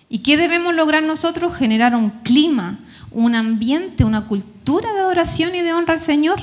[0.07, 1.53] ¿Y qué debemos lograr nosotros?
[1.53, 2.79] Generar un clima
[3.11, 6.39] un ambiente, una cultura de adoración y de honra al Señor.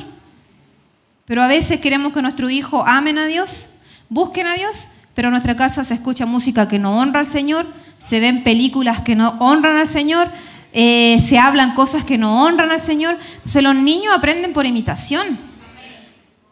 [1.24, 3.66] Pero a veces queremos que nuestro hijo amen a Dios,
[4.08, 7.66] busquen a Dios, pero en nuestra casa se escucha música que no honra al Señor,
[7.98, 10.30] se ven películas que no honran al Señor,
[10.72, 13.18] eh, se hablan cosas que no honran al Señor.
[13.36, 15.38] Entonces los niños aprenden por imitación.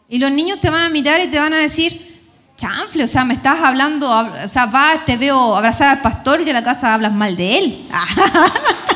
[0.09, 2.19] Y los niños te van a mirar y te van a decir,
[2.55, 6.49] chanfle, o sea, me estás hablando, o sea, vas, te veo abrazar al pastor y
[6.49, 7.87] en la casa hablas mal de él.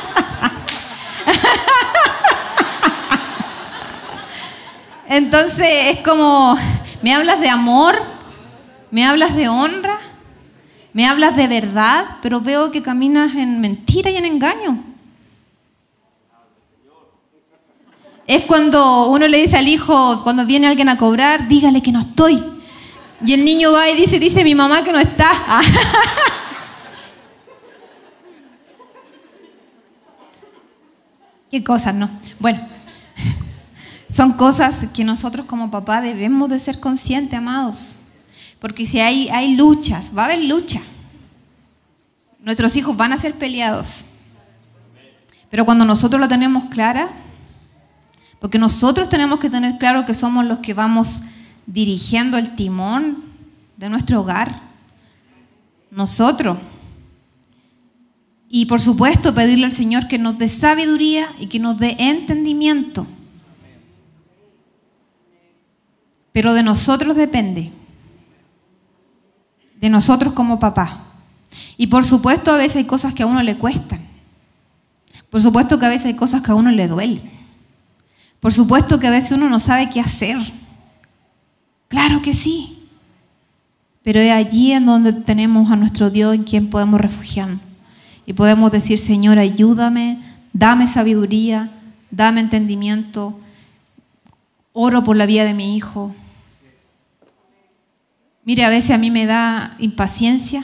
[5.12, 6.58] Entonces es como,
[7.02, 8.02] me hablas de amor,
[8.92, 10.00] me hablas de honra,
[10.94, 14.82] me hablas de verdad, pero veo que caminas en mentira y en engaño.
[18.26, 22.00] Es cuando uno le dice al hijo, cuando viene alguien a cobrar, dígale que no
[22.00, 22.42] estoy.
[23.26, 25.30] Y el niño va y dice, dice mi mamá que no está.
[31.52, 32.10] Qué cosas, ¿no?
[32.40, 32.66] Bueno,
[34.12, 37.94] son cosas que nosotros como papá debemos de ser conscientes, amados.
[38.60, 40.82] Porque si hay, hay luchas, va a haber lucha.
[42.42, 44.02] Nuestros hijos van a ser peleados.
[45.50, 47.10] Pero cuando nosotros lo tenemos clara,
[48.40, 51.22] porque nosotros tenemos que tener claro que somos los que vamos
[51.66, 53.24] dirigiendo el timón
[53.78, 54.62] de nuestro hogar.
[55.90, 56.58] Nosotros.
[58.50, 63.08] Y por supuesto pedirle al Señor que nos dé sabiduría y que nos dé entendimiento.
[66.32, 67.72] Pero de nosotros depende.
[69.80, 71.06] De nosotros como papá.
[71.78, 74.02] Y por supuesto a veces hay cosas que a uno le cuestan.
[75.30, 77.22] Por supuesto que a veces hay cosas que a uno le duelen.
[78.40, 80.38] Por supuesto que a veces uno no sabe qué hacer.
[81.88, 82.78] Claro que sí.
[84.04, 87.62] Pero es allí en donde tenemos a nuestro Dios en quien podemos refugiarnos.
[88.26, 90.20] Y podemos decir, Señor, ayúdame,
[90.54, 91.70] dame sabiduría,
[92.10, 93.40] dame entendimiento,
[94.74, 96.16] oro por la vida de mi hijo.
[98.44, 100.64] Mire, a veces a mí me da impaciencia,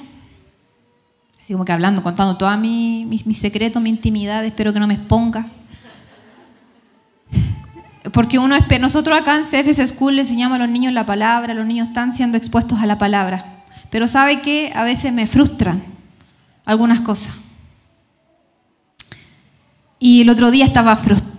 [1.39, 4.87] así como que hablando, contando todo mi, mis, mis secretos, mi intimidad, espero que no
[4.87, 5.47] me exponga.
[8.13, 11.65] Porque uno nosotros acá en CFS School le enseñamos a los niños la palabra, los
[11.65, 13.63] niños están siendo expuestos a la palabra.
[13.89, 15.83] Pero sabe que a veces me frustran
[16.65, 17.37] algunas cosas.
[19.99, 21.37] Y el otro día estaba frustrada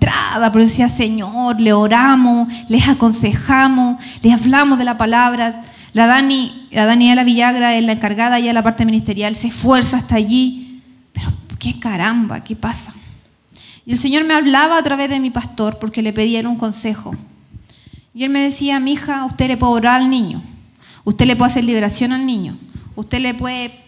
[0.52, 5.62] pero decía, Señor, le oramos, les aconsejamos, les hablamos de la palabra.
[5.92, 9.96] La, Dani, la Daniela Villagra es la encargada ya de la parte ministerial, se esfuerza
[9.96, 10.82] hasta allí.
[11.12, 12.94] Pero qué caramba, ¿qué pasa?
[13.86, 17.12] Y el Señor me hablaba a través de mi pastor porque le pedía un consejo.
[18.12, 20.42] Y él me decía, mi hija, usted le puede orar al niño,
[21.04, 22.58] usted le puede hacer liberación al niño,
[22.96, 23.80] usted le puede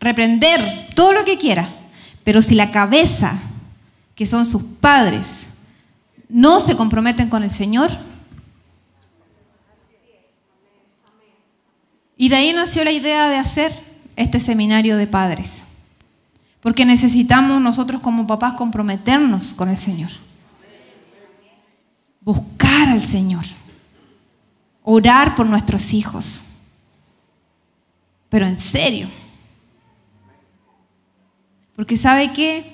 [0.00, 0.60] reprender
[0.94, 1.68] todo lo que quiera,
[2.24, 3.40] pero si la cabeza,
[4.14, 5.46] que son sus padres,
[6.28, 7.90] no se comprometen con el Señor,
[12.16, 13.72] y de ahí nació la idea de hacer
[14.16, 15.64] este seminario de padres,
[16.60, 20.10] porque necesitamos nosotros como papás comprometernos con el Señor,
[22.20, 23.44] buscar al Señor,
[24.82, 26.42] orar por nuestros hijos,
[28.28, 29.08] pero en serio.
[31.76, 32.72] Porque sabe qué?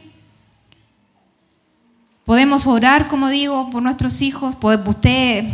[2.24, 4.56] Podemos orar, como digo, por nuestros hijos.
[4.86, 5.44] Usted,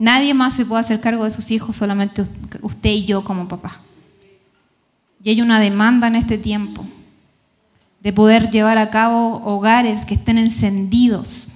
[0.00, 2.24] nadie más se puede hacer cargo de sus hijos, solamente
[2.62, 3.80] usted y yo como papá.
[5.22, 6.84] Y hay una demanda en este tiempo
[8.00, 11.48] de poder llevar a cabo hogares que estén encendidos,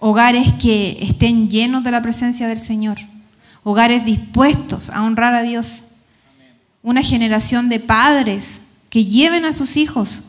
[0.00, 2.98] hogares que estén llenos de la presencia del Señor,
[3.62, 5.84] hogares dispuestos a honrar a Dios,
[6.82, 10.22] una generación de padres que lleven a sus hijos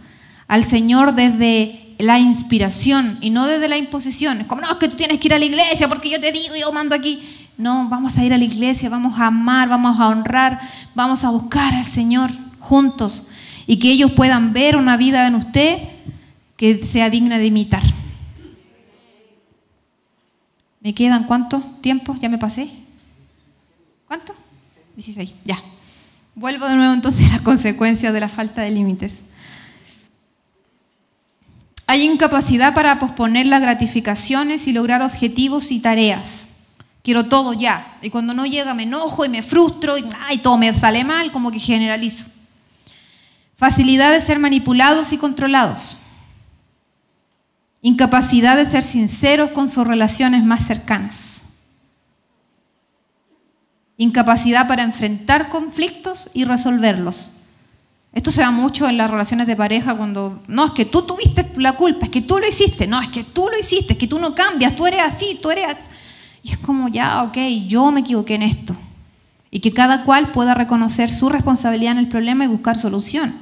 [0.47, 4.41] al Señor desde la inspiración y no desde la imposición.
[4.41, 6.31] Es como, no, es que tú tienes que ir a la iglesia porque yo te
[6.31, 7.21] digo, yo mando aquí.
[7.57, 10.59] No, vamos a ir a la iglesia, vamos a amar, vamos a honrar,
[10.95, 13.27] vamos a buscar al Señor juntos
[13.67, 15.77] y que ellos puedan ver una vida en usted
[16.57, 17.83] que sea digna de imitar.
[20.81, 22.17] ¿Me quedan cuánto tiempo?
[22.19, 22.69] ¿Ya me pasé?
[24.07, 24.33] ¿Cuánto?
[24.95, 25.57] 16, ya.
[26.35, 29.19] Vuelvo de nuevo entonces a las consecuencias de la falta de límites.
[31.93, 36.47] Hay incapacidad para posponer las gratificaciones y lograr objetivos y tareas.
[37.03, 37.85] Quiero todo ya.
[38.01, 41.51] Y cuando no llega me enojo y me frustro y todo me sale mal, como
[41.51, 42.25] que generalizo.
[43.55, 45.99] Facilidad de ser manipulados y controlados.
[47.83, 51.33] Incapacidad de ser sinceros con sus relaciones más cercanas
[53.97, 57.29] incapacidad para enfrentar conflictos y resolverlos.
[58.13, 61.51] Esto se da mucho en las relaciones de pareja cuando, no, es que tú tuviste
[61.57, 64.07] la culpa, es que tú lo hiciste, no, es que tú lo hiciste, es que
[64.07, 65.65] tú no cambias, tú eres así, tú eres...
[65.65, 65.87] Así.
[66.43, 68.75] Y es como, ya, ok, yo me equivoqué en esto.
[69.49, 73.33] Y que cada cual pueda reconocer su responsabilidad en el problema y buscar solución.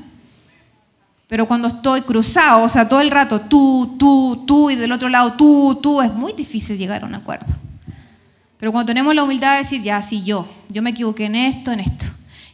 [1.28, 5.10] Pero cuando estoy cruzado, o sea, todo el rato tú, tú, tú, y del otro
[5.10, 7.48] lado tú, tú, es muy difícil llegar a un acuerdo.
[8.58, 11.72] Pero cuando tenemos la humildad de decir, ya, sí, yo, yo me equivoqué en esto,
[11.72, 12.06] en esto.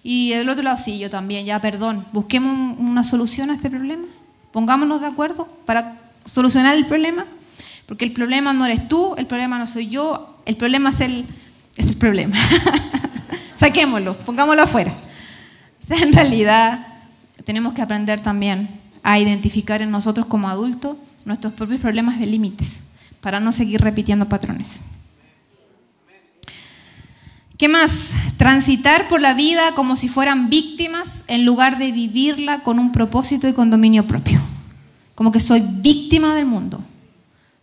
[0.09, 2.05] Y del otro lado, sí, yo también, ya, perdón.
[2.13, 4.05] Busquemos una solución a este problema.
[4.53, 7.25] Pongámonos de acuerdo para solucionar el problema.
[7.85, 11.25] Porque el problema no eres tú, el problema no soy yo, el problema es el,
[11.75, 12.37] es el problema.
[13.57, 14.93] Saquémoslo, pongámoslo afuera.
[14.93, 16.87] O sea, en realidad
[17.43, 22.79] tenemos que aprender también a identificar en nosotros como adultos nuestros propios problemas de límites
[23.19, 24.79] para no seguir repitiendo patrones.
[27.57, 28.11] ¿Qué más?
[28.37, 33.47] Transitar por la vida como si fueran víctimas en lugar de vivirla con un propósito
[33.47, 34.39] y con dominio propio.
[35.15, 36.79] Como que soy víctima del mundo.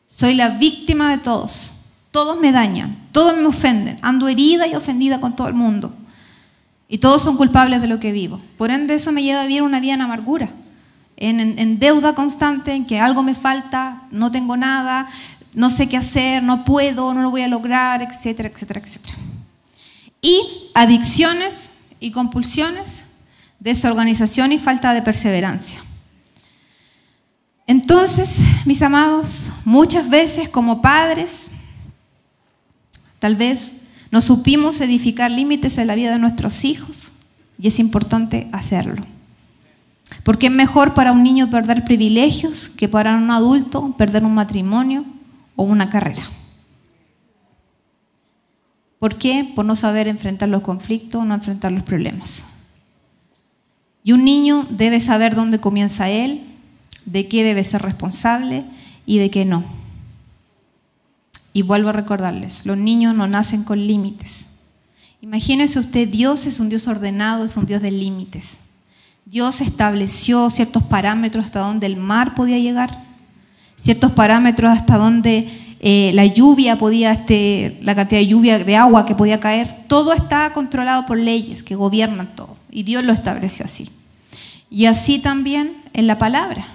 [0.09, 1.75] Soy la víctima de todos.
[2.11, 3.99] Todos me dañan, todos me ofenden.
[4.03, 5.95] Ando herida y ofendida con todo el mundo.
[6.89, 8.41] Y todos son culpables de lo que vivo.
[8.59, 10.51] Por ende, eso me lleva a vivir una vida en amargura,
[11.17, 15.09] en, deuda constante, en que algo me falta, no tengo nada,
[15.55, 19.17] no sé qué hacer, no puedo, no lo voy a lograr, etcétera, etcétera, etcétera
[20.25, 23.05] y adicciones y compulsiones,
[23.61, 25.81] desorganización y falta de perseverancia.
[27.67, 31.31] Entonces, mis amados, muchas veces como padres,
[33.19, 33.73] tal vez
[34.11, 37.13] no supimos edificar límites en la vida de nuestros hijos
[37.59, 39.03] y es importante hacerlo.
[40.25, 45.05] Porque es mejor para un niño perder privilegios que para un adulto perder un matrimonio
[45.55, 46.23] o una carrera.
[49.05, 49.47] ¿Por qué?
[49.55, 52.45] Por no saber enfrentar los conflictos, no enfrentar los problemas.
[54.03, 56.41] Y un niño debe saber dónde comienza él,
[57.05, 58.65] de qué debe ser responsable
[59.05, 59.63] y de qué no.
[61.53, 64.47] Y vuelvo a recordarles, los niños no nacen con límites.
[65.21, 68.57] Imagínese usted, Dios es un Dios ordenado, es un Dios de límites.
[69.27, 73.05] Dios estableció ciertos parámetros hasta donde el mar podía llegar,
[73.77, 79.05] ciertos parámetros hasta donde eh, la lluvia podía, este, la cantidad de lluvia, de agua
[79.05, 82.57] que podía caer, todo está controlado por leyes que gobiernan todo.
[82.71, 83.91] Y Dios lo estableció así.
[84.71, 86.67] Y así también en la palabra.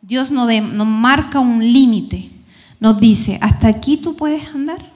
[0.00, 2.30] Dios nos, nos marca un límite,
[2.78, 4.92] nos dice, hasta aquí tú puedes andar.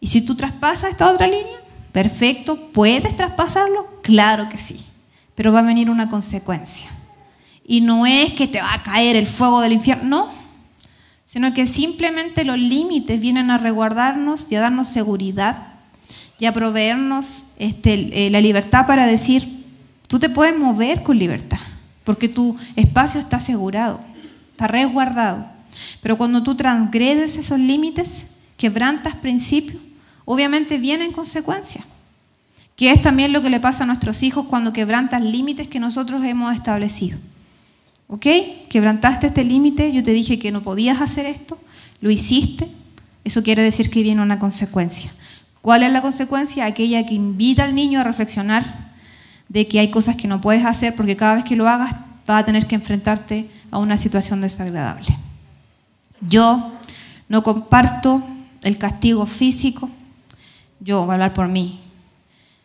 [0.00, 1.60] Y si tú traspasas esta otra línea,
[1.92, 3.86] perfecto, ¿puedes traspasarlo?
[4.00, 4.76] Claro que sí,
[5.34, 6.88] pero va a venir una consecuencia.
[7.66, 10.37] Y no es que te va a caer el fuego del infierno, no,
[11.28, 15.74] sino que simplemente los límites vienen a resguardarnos y a darnos seguridad
[16.38, 19.66] y a proveernos este, eh, la libertad para decir,
[20.06, 21.58] tú te puedes mover con libertad,
[22.04, 24.00] porque tu espacio está asegurado,
[24.48, 25.44] está resguardado.
[26.00, 28.24] Pero cuando tú transgredes esos límites,
[28.56, 29.82] quebrantas principios,
[30.24, 31.84] obviamente vienen consecuencias,
[32.74, 36.24] que es también lo que le pasa a nuestros hijos cuando quebrantas límites que nosotros
[36.24, 37.18] hemos establecido.
[38.08, 38.26] ¿Ok?
[38.68, 41.58] Quebrantaste este límite, yo te dije que no podías hacer esto,
[42.00, 42.68] lo hiciste,
[43.22, 45.12] eso quiere decir que viene una consecuencia.
[45.60, 46.64] ¿Cuál es la consecuencia?
[46.64, 48.92] Aquella que invita al niño a reflexionar
[49.48, 51.94] de que hay cosas que no puedes hacer porque cada vez que lo hagas
[52.26, 55.06] vas a tener que enfrentarte a una situación desagradable.
[56.20, 56.72] Yo
[57.28, 58.22] no comparto
[58.62, 59.90] el castigo físico,
[60.80, 61.80] yo voy a hablar por mí.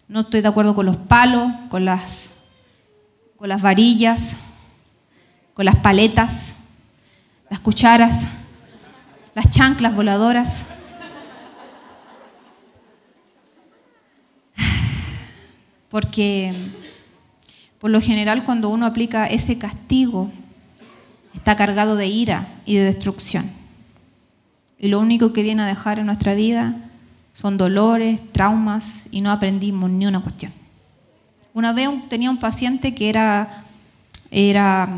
[0.08, 2.32] No estoy de acuerdo con los palos, con las,
[3.38, 4.38] con las varillas,
[5.54, 6.56] con las paletas,
[7.50, 8.28] las cucharas,
[9.36, 10.68] las chanclas voladoras.
[15.90, 16.54] Porque
[17.80, 20.32] por lo general cuando uno aplica ese castigo
[21.36, 23.50] está cargado de ira y de destrucción.
[24.80, 26.76] Y lo único que viene a dejar en nuestra vida
[27.34, 30.52] son dolores, traumas y no aprendimos ni una cuestión.
[31.54, 33.64] Una vez tenía un paciente que era,
[34.32, 34.90] era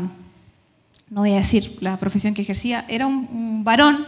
[1.08, 4.04] no voy a decir la profesión que ejercía, era un, varón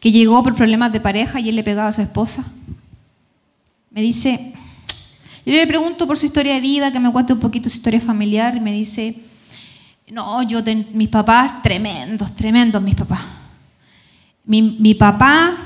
[0.00, 2.44] que llegó por problemas de pareja y él le pegaba a su esposa.
[3.90, 4.52] Me dice,
[5.44, 8.00] yo le pregunto por su historia de vida, que me cuente un poquito su historia
[8.00, 9.16] familiar, y me dice,
[10.08, 10.60] no, yo,
[10.92, 13.24] mis papás, tremendos, tremendos mis papás.
[14.44, 15.56] Mi, mi papá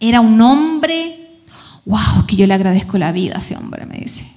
[0.00, 1.38] era un hombre,
[1.84, 4.28] wow, que yo le agradezco la vida a ese hombre, me dice.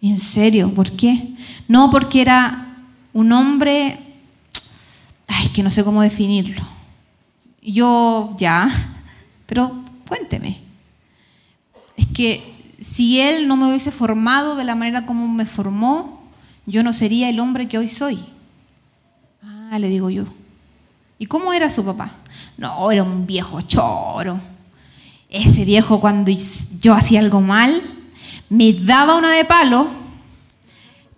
[0.00, 0.72] ¿Y en serio?
[0.72, 1.34] ¿Por qué?
[1.66, 2.76] No, porque era
[3.12, 4.07] un hombre
[5.28, 6.62] ay, que no sé cómo definirlo.
[7.62, 8.70] Yo, ya,
[9.46, 10.60] pero cuénteme.
[11.96, 16.22] Es que si él no me hubiese formado de la manera como me formó,
[16.66, 18.24] yo no sería el hombre que hoy soy.
[19.42, 20.24] Ah, le digo yo.
[21.18, 22.12] ¿Y cómo era su papá?
[22.56, 24.40] No, era un viejo choro.
[25.28, 26.30] Ese viejo cuando
[26.80, 27.82] yo hacía algo mal,
[28.48, 29.97] me daba una de palo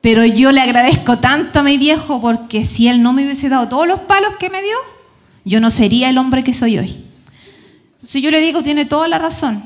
[0.00, 3.68] pero yo le agradezco tanto a mi viejo porque si él no me hubiese dado
[3.68, 4.76] todos los palos que me dio,
[5.44, 7.04] yo no sería el hombre que soy hoy.
[7.92, 9.62] Entonces yo le digo, tiene toda la razón.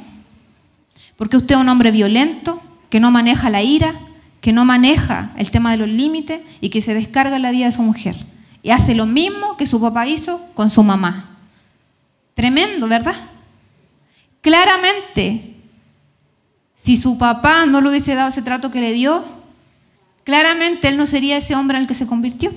[1.16, 3.94] Porque usted es un hombre violento, que no maneja la ira,
[4.40, 7.72] que no maneja el tema de los límites y que se descarga la vida de
[7.72, 8.16] su mujer.
[8.62, 11.38] Y hace lo mismo que su papá hizo con su mamá.
[12.34, 13.14] Tremendo, ¿verdad?
[14.40, 15.54] Claramente,
[16.74, 19.24] si su papá no le hubiese dado ese trato que le dio,
[20.24, 22.50] claramente él no sería ese hombre el que se convirtió.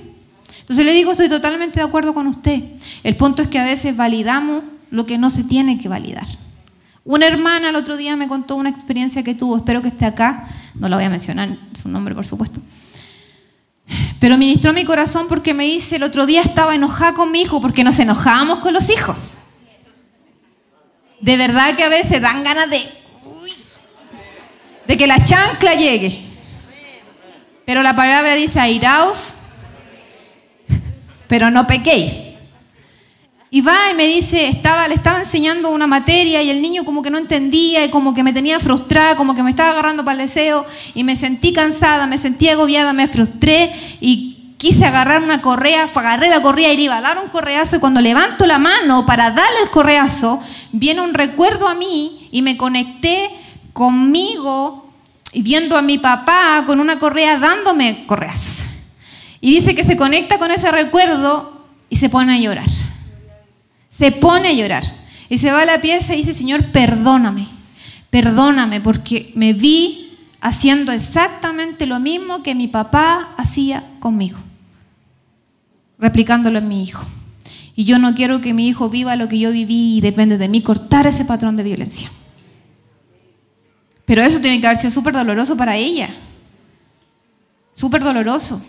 [0.60, 2.62] Entonces le digo, estoy totalmente de acuerdo con usted.
[3.02, 6.26] El punto es que a veces validamos lo que no se tiene que validar.
[7.04, 10.46] Una hermana el otro día me contó una experiencia que tuvo, espero que esté acá,
[10.74, 12.60] no la voy a mencionar su nombre por supuesto,
[14.20, 17.62] pero ministró mi corazón porque me dice, el otro día estaba enojada con mi hijo
[17.62, 19.18] porque nos enojábamos con los hijos.
[21.20, 22.80] De verdad que a veces dan ganas de,
[24.86, 26.27] de que la chancla llegue.
[27.68, 29.34] Pero la palabra dice, airaos,
[31.26, 32.14] pero no pequéis.
[33.50, 37.02] Y va y me dice, estaba, le estaba enseñando una materia y el niño como
[37.02, 40.14] que no entendía y como que me tenía frustrada, como que me estaba agarrando para
[40.18, 45.42] el deseo y me sentí cansada, me sentí agobiada, me frustré y quise agarrar una
[45.42, 48.58] correa, agarré la correa y le iba a dar un correazo y cuando levanto la
[48.58, 53.28] mano para darle el correazo, viene un recuerdo a mí y me conecté
[53.74, 54.87] conmigo
[55.32, 58.66] y viendo a mi papá con una correa dándome correazos.
[59.40, 62.68] Y dice que se conecta con ese recuerdo y se pone a llorar.
[63.90, 64.84] Se pone a llorar.
[65.28, 67.46] Y se va a la pieza y dice, Señor, perdóname,
[68.10, 74.38] perdóname porque me vi haciendo exactamente lo mismo que mi papá hacía conmigo,
[75.98, 77.04] replicándolo en mi hijo.
[77.76, 80.48] Y yo no quiero que mi hijo viva lo que yo viví y depende de
[80.48, 82.10] mí cortar ese patrón de violencia.
[84.08, 86.08] Pero eso tiene que haber sido súper doloroso para ella.
[87.74, 88.60] Súper doloroso.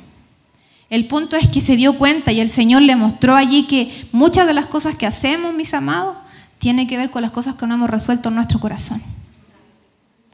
[0.89, 4.47] El punto es que se dio cuenta y el Señor le mostró allí que muchas
[4.47, 6.17] de las cosas que hacemos, mis amados,
[6.57, 9.01] tienen que ver con las cosas que no hemos resuelto en nuestro corazón.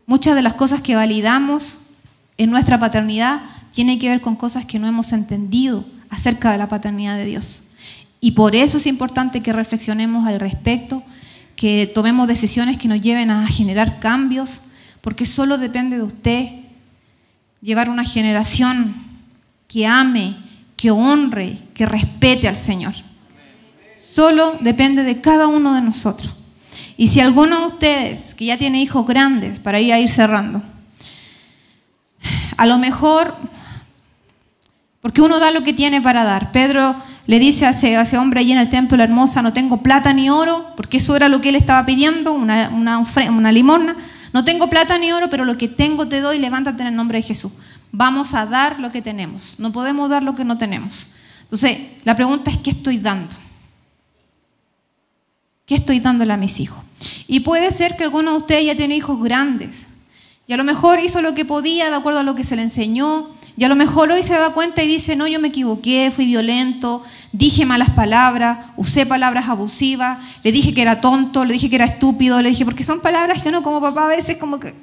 [0.08, 1.78] Muchas de las cosas que validamos
[2.40, 3.42] en nuestra paternidad
[3.72, 7.62] tienen que ver con cosas que no hemos entendido acerca de la paternidad de Dios.
[8.22, 11.04] Y por eso es importante que reflexionemos al respecto,
[11.56, 14.62] que tomemos decisiones que nos lleven a generar cambios,
[15.06, 16.48] porque solo depende de usted
[17.62, 18.96] llevar una generación
[19.68, 20.36] que ame,
[20.76, 22.96] que honre, que respete al Señor.
[23.96, 26.34] Solo depende de cada uno de nosotros.
[26.98, 30.64] Y si alguno de ustedes que ya tiene hijos grandes, para ir a ir cerrando,
[32.58, 33.36] a lo mejor,
[35.02, 36.52] porque uno da lo que tiene para dar.
[36.52, 36.96] Pedro
[37.28, 40.74] le dice a ese, hombre allí en el templo, hermosa, no tengo plata ni oro,
[40.76, 43.06] porque eso era lo que él estaba pidiendo, una, una.
[44.36, 47.20] No tengo plata ni oro, pero lo que tengo te doy, levántate en el nombre
[47.20, 47.54] de Jesús.
[47.94, 49.56] Vamos a dar lo que tenemos.
[49.60, 51.12] No podemos dar lo que no tenemos.
[51.44, 53.34] Entonces, la pregunta es, ¿qué estoy dando?
[55.66, 56.84] ¿Qué estoy dándole a mis hijos?
[57.30, 59.88] Y puede ser que alguno de ustedes ya tiene hijos grandes.
[60.48, 62.64] Y a lo mejor hizo lo que podía de acuerdo a lo que se le
[62.64, 63.30] enseñó.
[63.58, 66.26] Y a lo mejor hoy se da cuenta y dice, no, yo me equivoqué, fui
[66.26, 71.78] violento, dije malas palabras, usé palabras abusivas, le dije que era tonto, le dije que
[71.78, 74.74] era estúpido, le dije, porque son palabras que uno como papá a veces como que,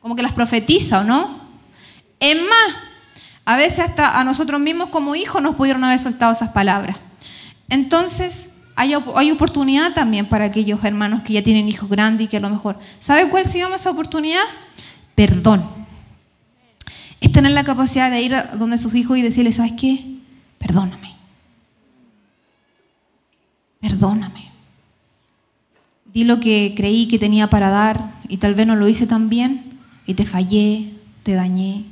[0.00, 1.40] como que las profetiza, ¿o no?
[2.20, 2.76] Es más,
[3.44, 6.96] a veces hasta a nosotros mismos como hijos nos pudieron haber soltado esas palabras.
[7.68, 8.94] Entonces, hay,
[9.32, 12.78] oportunidad también para aquellos hermanos que ya tienen hijos grandes y que a lo mejor,
[13.00, 14.44] ¿sabe cuál se llama esa oportunidad?
[15.16, 15.87] Perdón.
[17.20, 20.18] Es tener la capacidad de ir a donde sus hijos y decirles, ¿sabes qué?
[20.58, 21.16] Perdóname.
[23.80, 24.50] Perdóname.
[26.12, 29.28] Di lo que creí que tenía para dar y tal vez no lo hice tan
[29.28, 31.84] bien y te fallé, te dañé,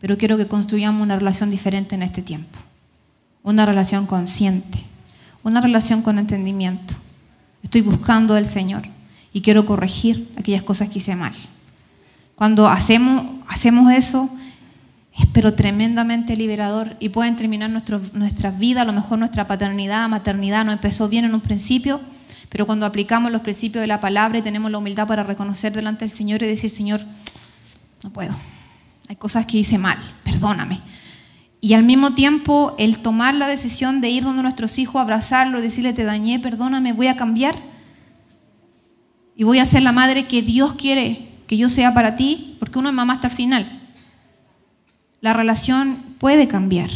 [0.00, 2.58] pero quiero que construyamos una relación diferente en este tiempo.
[3.42, 4.90] Una relación consciente
[5.42, 6.94] una relación con entendimiento.
[7.62, 8.82] Estoy buscando del Señor
[9.32, 11.32] y quiero corregir aquellas cosas que hice mal.
[12.34, 14.28] Cuando hacemos, hacemos eso,
[15.16, 20.64] es pero tremendamente liberador y pueden terminar nuestra vida, a lo mejor nuestra paternidad, maternidad
[20.64, 22.00] no empezó bien en un principio,
[22.48, 26.04] pero cuando aplicamos los principios de la palabra y tenemos la humildad para reconocer delante
[26.04, 27.00] del Señor y decir, Señor,
[28.02, 28.32] no puedo,
[29.08, 30.80] hay cosas que hice mal, perdóname.
[31.60, 35.92] Y al mismo tiempo, el tomar la decisión de ir donde nuestros hijos, abrazarlo, decirle,
[35.92, 37.54] te dañé, perdóname, voy a cambiar.
[39.36, 42.78] Y voy a ser la madre que Dios quiere que yo sea para ti, porque
[42.78, 43.79] uno es mamá hasta el final.
[45.20, 46.90] La relación puede cambiar.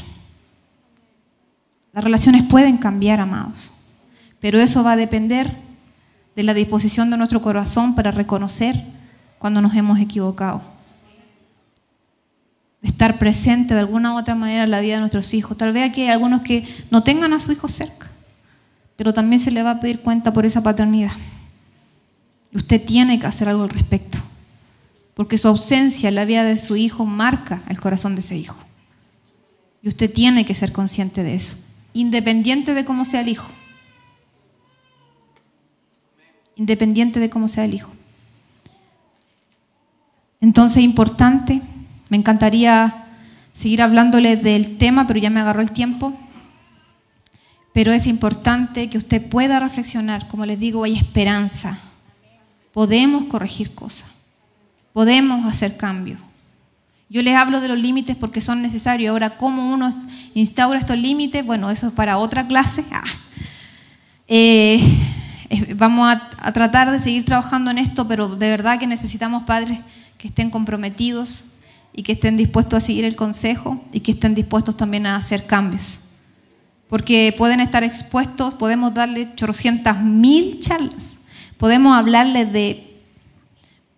[1.92, 3.72] Las relaciones pueden cambiar, amados.
[4.40, 5.50] Pero eso va a depender
[6.34, 8.82] de la disposición de nuestro corazón para reconocer
[9.38, 10.74] cuando nos hemos equivocado
[12.84, 15.56] estar presente de alguna u otra manera en la vida de nuestros hijos.
[15.56, 18.10] Tal vez aquí hay algunos que no tengan a su hijo cerca,
[18.96, 21.12] pero también se le va a pedir cuenta por esa paternidad.
[22.52, 24.18] Y usted tiene que hacer algo al respecto,
[25.14, 28.56] porque su ausencia en la vida de su hijo marca el corazón de ese hijo.
[29.82, 31.56] Y usted tiene que ser consciente de eso,
[31.92, 33.48] independiente de cómo sea el hijo.
[36.56, 37.90] Independiente de cómo sea el hijo.
[40.40, 41.62] Entonces es importante
[42.14, 43.06] me encantaría
[43.52, 46.12] seguir hablándole del tema, pero ya me agarró el tiempo.
[47.72, 50.28] Pero es importante que usted pueda reflexionar.
[50.28, 51.78] Como les digo, hay esperanza.
[52.72, 54.13] Podemos corregir cosas.
[54.94, 56.18] Podemos hacer cambios.
[57.10, 59.10] Yo les hablo de los límites porque son necesarios.
[59.10, 59.90] Ahora, ¿cómo uno
[60.32, 61.44] instaura estos límites?
[61.44, 62.82] Bueno, eso es para otra clase.
[62.94, 63.04] Ah.
[64.26, 64.80] Eh,
[65.76, 69.80] vamos a, a tratar de seguir trabajando en esto, pero de verdad que necesitamos padres
[70.16, 71.44] que estén comprometidos,
[71.94, 75.46] y que estén dispuestos a seguir el consejo y que estén dispuestos también a hacer
[75.46, 76.00] cambios.
[76.88, 81.12] Porque pueden estar expuestos, podemos darle chorcientas mil charlas,
[81.56, 82.93] podemos hablarles de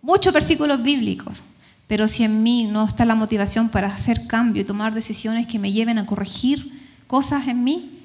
[0.07, 1.43] muchos versículos bíblicos,
[1.85, 5.59] pero si en mí no está la motivación para hacer cambio y tomar decisiones que
[5.59, 7.99] me lleven a corregir cosas en mí,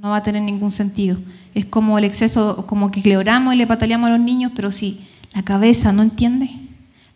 [0.00, 1.18] no va a tener ningún sentido.
[1.54, 4.70] Es como el exceso, como que le oramos y le pataleamos a los niños, pero
[4.70, 6.48] si la cabeza no entiende,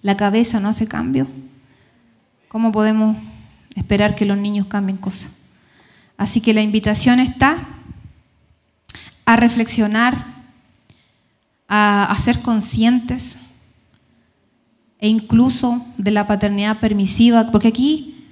[0.02, 1.28] la cabeza no hace cambio,
[2.48, 3.16] ¿cómo podemos
[3.76, 5.30] esperar que los niños cambien cosas?
[6.16, 7.56] Así que la invitación está
[9.24, 10.37] a reflexionar,
[11.68, 13.38] a, ser conscientes
[14.98, 18.24] e incluso de la paternidad permisiva, porque aquí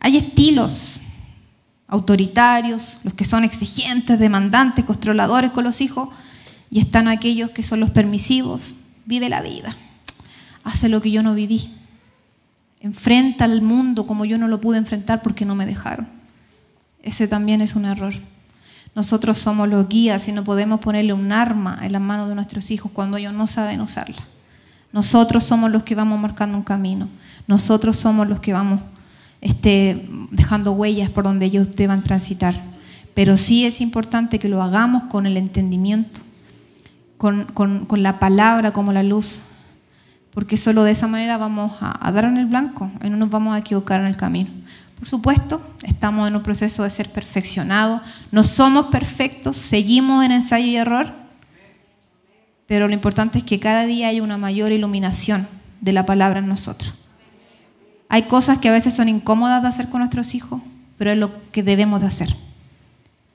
[0.00, 1.00] hay estilos
[1.86, 6.08] autoritarios, los que son exigentes, demandantes, controladores con los hijos,
[6.70, 8.74] y están aquellos que son los permisivos,
[9.06, 9.76] vive la vida
[10.68, 11.70] hace lo que yo no viví.
[12.80, 16.08] Enfrenta al mundo como yo no lo pude enfrentar porque no me dejaron.
[17.02, 18.14] Ese también es un error.
[18.94, 22.70] Nosotros somos los guías y no podemos ponerle un arma en las manos de nuestros
[22.70, 24.22] hijos cuando ellos no saben usarla.
[24.92, 27.08] Nosotros somos los que vamos marcando un camino.
[27.46, 28.80] Nosotros somos los que vamos
[29.40, 32.54] esté dejando huellas por donde ellos deban transitar.
[33.14, 36.20] Pero sí es importante que lo hagamos con el entendimiento,
[37.18, 39.42] con la palabra como la luz,
[40.38, 43.56] porque solo de esa manera vamos a, dar en el blanco y no nos vamos
[43.56, 44.50] a equivocar en el camino.
[44.98, 50.66] Por supuesto, estamos en un proceso de ser perfeccionados, no somos perfectos, seguimos en ensayo
[50.66, 51.12] y error,
[52.66, 55.46] pero lo importante es que cada día hay una mayor iluminación
[55.80, 56.92] de la palabra en nosotros.
[58.08, 60.60] Hay cosas que a veces son incómodas de hacer con nuestros hijos,
[60.96, 62.36] pero es lo que debemos de hacer.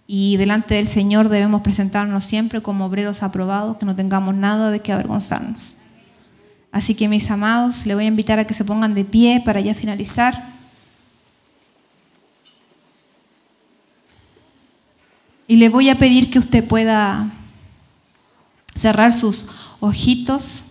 [0.06, 4.82] Y delante del Señor debemos presentarnos siempre como obreros aprobados, que no tengamos nada de
[4.82, 5.76] qué avergonzarnos.
[6.72, 9.62] Así que mis amados, le voy a invitar a que se pongan de pie para
[9.62, 10.53] ya finalizar.
[15.48, 17.32] Y le voy a pedir que usted pueda
[18.76, 19.48] cerrar sus
[19.80, 20.66] ojitos.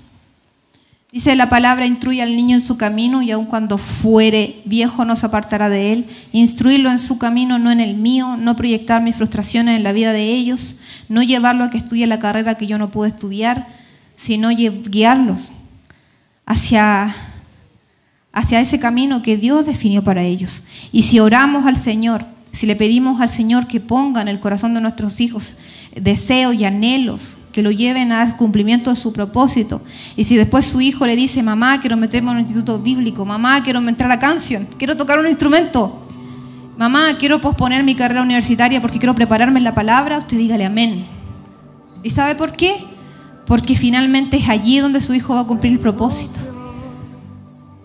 [1.13, 5.15] Dice la palabra, instruye al niño en su camino y aun cuando fuere viejo no
[5.15, 6.07] se apartará de él.
[6.33, 10.13] Instruirlo en su camino, no en el mío, no proyectar mis frustraciones en la vida
[10.13, 10.77] de ellos,
[11.11, 13.67] no llevarlo a que estudie la carrera que yo no pude estudiar,
[14.17, 15.53] sino guiarlos
[16.47, 17.15] hacia,
[18.33, 20.63] hacia ese camino que Dios definió para ellos.
[20.93, 24.75] Y si oramos al Señor, si le pedimos al Señor que ponga en el corazón
[24.75, 25.55] de nuestros hijos
[25.95, 29.83] deseos y anhelos, que lo lleven al cumplimiento de su propósito.
[30.17, 33.63] Y si después su hijo le dice, mamá, quiero meterme en un instituto bíblico, mamá,
[33.63, 36.07] quiero entrar a canción, quiero tocar un instrumento,
[36.79, 41.07] mamá, quiero posponer mi carrera universitaria porque quiero prepararme en la palabra, usted dígale amén.
[42.03, 42.93] ¿Y sabe por qué?
[43.47, 46.41] porque finalmente es allí donde su hijo va a cumplir el propósito.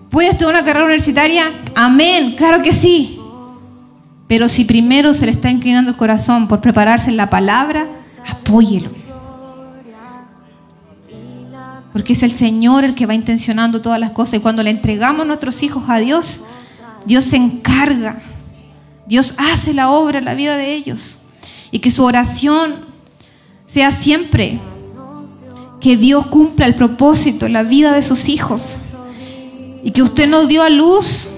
[0.10, 1.52] ¿Puede estudiar una carrera universitaria?
[1.76, 3.17] Amén, claro que sí.
[4.28, 7.88] Pero si primero se le está inclinando el corazón por prepararse en la palabra,
[8.28, 8.90] apóyelo.
[11.94, 14.36] Porque es el Señor el que va intencionando todas las cosas.
[14.36, 16.42] Y cuando le entregamos nuestros hijos a Dios,
[17.06, 18.22] Dios se encarga.
[19.08, 21.20] Dios hace la obra en la vida de ellos.
[21.72, 22.86] Y que su oración
[23.66, 24.60] sea siempre
[25.80, 28.76] que Dios cumpla el propósito en la vida de sus hijos.
[29.84, 31.30] Y que usted no dio a luz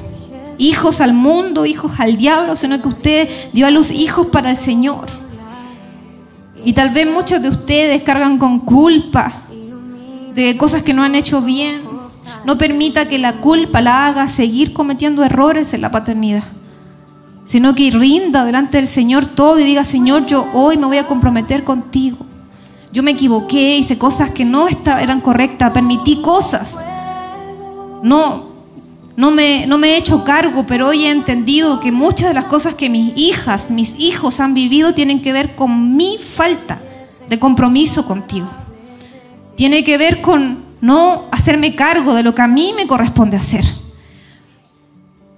[0.60, 4.57] hijos al mundo, hijos al diablo, sino que usted dio a luz hijos para el
[4.57, 5.07] Señor.
[6.64, 9.32] Y tal vez muchos de ustedes cargan con culpa
[10.36, 11.82] de cosas que no han hecho bien.
[12.45, 16.43] No permita que la culpa la haga seguir cometiendo errores en la paternidad,
[17.45, 21.07] sino que rinda delante del Señor todo y diga, Señor, yo hoy me voy a
[21.07, 22.18] comprometer contigo.
[22.91, 26.78] Yo me equivoqué, hice cosas que no eran correctas, permití cosas.
[28.03, 28.49] No,
[29.20, 32.89] no me, he hecho cargo, pero hoy he entendido que muchas de las cosas que
[32.89, 36.82] mis hijas, mis hijos han vivido tienen que ver con mi falta
[37.28, 38.47] de compromiso contigo.
[39.57, 43.65] Tiene que ver con no hacerme cargo de lo que a mí me corresponde hacer.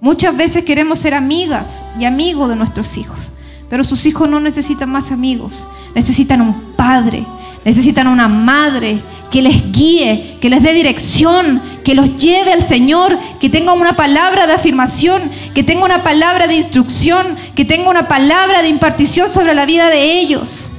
[0.00, 3.30] Muchas veces queremos ser amigas y amigos de nuestros hijos,
[3.68, 7.26] pero sus hijos no necesitan más amigos, necesitan un padre,
[7.64, 9.00] Necesitan una madre
[9.30, 13.94] que les guíe, que les dé dirección, que los lleve al Señor, que tenga una
[13.94, 15.22] palabra de afirmación,
[15.54, 19.88] que tenga una palabra de instrucción, que tenga una palabra de impartición sobre la vida
[19.88, 20.70] de ellos.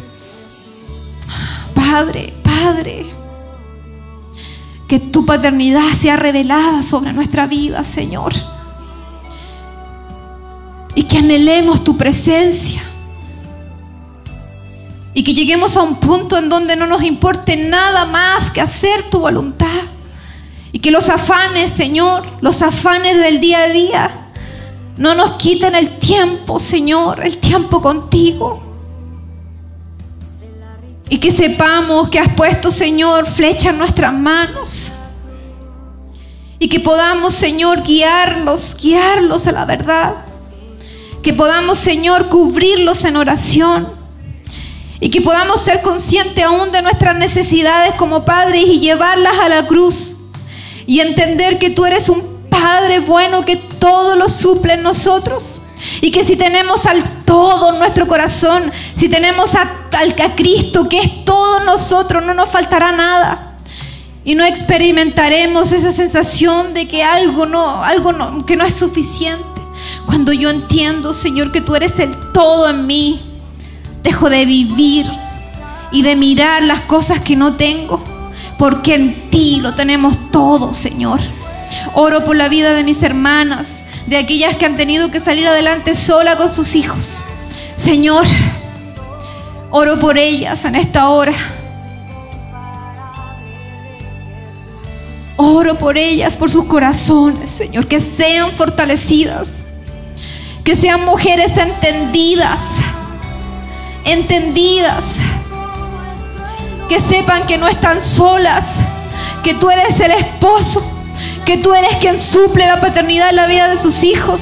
[1.74, 3.06] Padre, Padre,
[4.88, 8.34] que tu paternidad sea revelada sobre nuestra vida, Señor.
[10.96, 12.84] Y que anhelemos tu presencia
[15.14, 19.09] y que lleguemos a un punto en donde no nos importe nada más que hacer
[19.09, 19.68] tu voluntad.
[20.72, 24.32] Y que los afanes, Señor, los afanes del día a día,
[24.97, 28.64] no nos quiten el tiempo, Señor, el tiempo contigo.
[31.09, 34.91] Y que sepamos que has puesto, Señor, flecha en nuestras manos.
[36.57, 40.16] Y que podamos, Señor, guiarlos, guiarlos a la verdad.
[41.22, 44.03] Que podamos, Señor, cubrirlos en oración
[45.04, 49.68] y que podamos ser conscientes aún de nuestras necesidades como padres y llevarlas a la
[49.68, 50.14] cruz
[50.88, 55.62] y entender que tú eres un Padre bueno que todo lo suple en nosotros.
[55.99, 60.99] Y que si tenemos al todo en nuestro corazón, si tenemos a, a Cristo que
[60.99, 63.58] es todo nosotros, no nos faltará nada.
[64.24, 69.43] Y no experimentaremos esa sensación de que algo no, algo que no es suficiente.
[70.06, 73.33] Cuando yo entiendo, Señor, que tú eres el todo en mí
[74.04, 75.10] Dejo de vivir
[75.91, 78.04] y de mirar las cosas que no tengo,
[78.58, 81.20] porque en ti lo tenemos todo, Señor.
[81.93, 85.95] Oro por la vida de mis hermanas, de aquellas que han tenido que salir adelante
[85.95, 87.24] sola con sus hijos.
[87.76, 88.26] Señor,
[89.70, 91.34] oro por ellas en esta hora.
[95.36, 99.64] Oro por ellas, por sus corazones, Señor, que sean fortalecidas
[100.64, 102.62] Que sean mujeres entendidas,
[104.06, 105.18] entendidas.
[106.89, 108.80] Que sepan que no están solas,
[109.43, 110.84] que tú eres el esposo,
[111.45, 114.41] que tú eres quien suple la paternidad en la vida de sus hijos,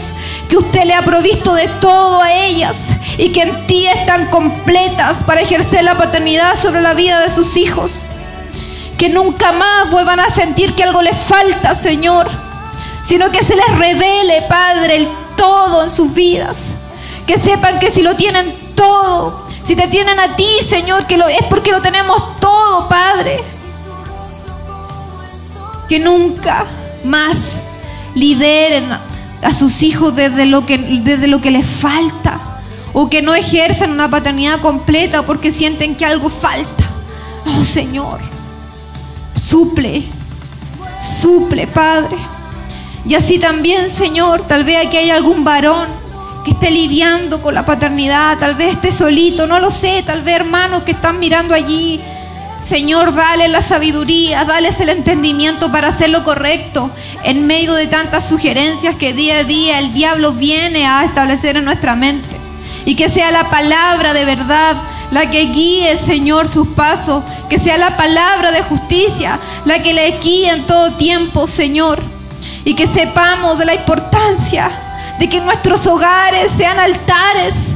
[0.49, 2.77] que usted le ha provisto de todo a ellas
[3.17, 7.57] y que en ti están completas para ejercer la paternidad sobre la vida de sus
[7.57, 8.03] hijos.
[8.97, 12.29] Que nunca más vuelvan a sentir que algo les falta, Señor,
[13.03, 16.67] sino que se les revele, Padre, el todo en sus vidas.
[17.25, 19.40] Que sepan que si lo tienen todo,
[19.71, 23.37] si te tienen a ti, Señor, que es porque lo tenemos todo, Padre.
[25.87, 26.65] Que nunca
[27.05, 27.37] más
[28.13, 32.37] lideren a sus hijos desde lo que, desde lo que les falta
[32.91, 36.83] o que no ejerzan una paternidad completa porque sienten que algo falta.
[37.45, 38.19] Oh Señor,
[39.35, 40.03] suple,
[40.99, 42.17] suple, Padre.
[43.05, 46.00] Y así también, Señor, tal vez aquí hay algún varón
[46.43, 50.35] que esté lidiando con la paternidad, tal vez esté solito, no lo sé, tal vez
[50.35, 52.01] hermanos que están mirando allí
[52.61, 56.91] Señor, dale la sabiduría, dales el entendimiento para hacer lo correcto
[57.23, 61.65] en medio de tantas sugerencias que día a día el diablo viene a establecer en
[61.65, 62.29] nuestra mente.
[62.85, 64.75] Y que sea la palabra de verdad
[65.09, 67.23] la que guíe, Señor, sus pasos.
[67.49, 72.01] Que sea la palabra de justicia la que le guíe en todo tiempo, Señor.
[72.63, 74.69] Y que sepamos de la importancia
[75.21, 77.75] de que nuestros hogares sean altares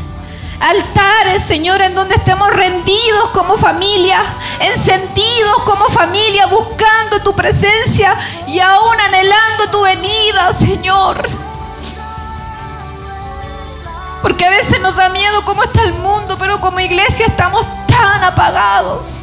[0.60, 4.20] altares, Señor, en donde estemos rendidos como familia,
[4.60, 8.18] encendidos como familia, buscando tu presencia
[8.48, 11.30] y aún anhelando tu venida, Señor.
[14.24, 18.24] Porque a veces nos da miedo cómo está el mundo, pero como iglesia estamos tan
[18.24, 19.20] apagados.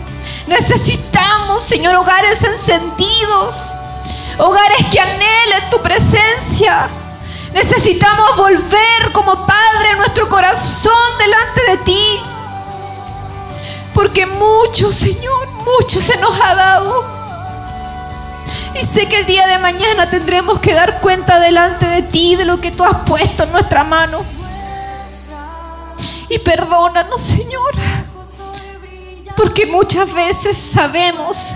[0.46, 3.72] Necesitamos, Señor, hogares encendidos,
[4.38, 6.88] hogares que anhelen tu presencia
[7.52, 12.20] Necesitamos volver como Padre nuestro corazón delante de ti.
[13.92, 17.04] Porque mucho, Señor, mucho se nos ha dado.
[18.74, 22.46] Y sé que el día de mañana tendremos que dar cuenta delante de ti de
[22.46, 24.24] lo que tú has puesto en nuestra mano.
[26.30, 27.72] Y perdónanos, Señor.
[29.36, 31.54] Porque muchas veces sabemos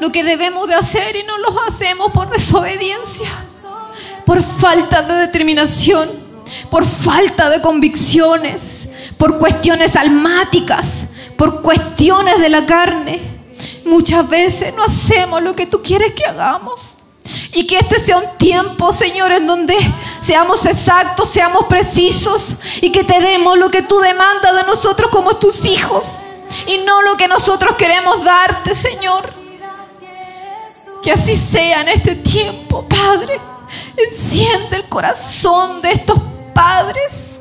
[0.00, 3.28] lo que debemos de hacer y no lo hacemos por desobediencia
[4.24, 6.08] por falta de determinación,
[6.70, 11.04] por falta de convicciones, por cuestiones almáticas,
[11.36, 13.20] por cuestiones de la carne.
[13.84, 16.94] Muchas veces no hacemos lo que tú quieres que hagamos.
[17.52, 19.76] Y que este sea un tiempo, Señor, en donde
[20.20, 25.36] seamos exactos, seamos precisos y que te demos lo que tú demandas de nosotros como
[25.36, 26.16] tus hijos
[26.66, 29.32] y no lo que nosotros queremos darte, Señor.
[31.02, 33.40] Que así sea en este tiempo, Padre.
[33.96, 36.18] Enciende el corazón de estos
[36.54, 37.40] padres.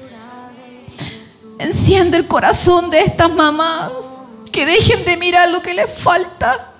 [1.59, 3.91] Enciende el corazón de estas mamás.
[4.51, 6.71] Que dejen de mirar lo que les falta.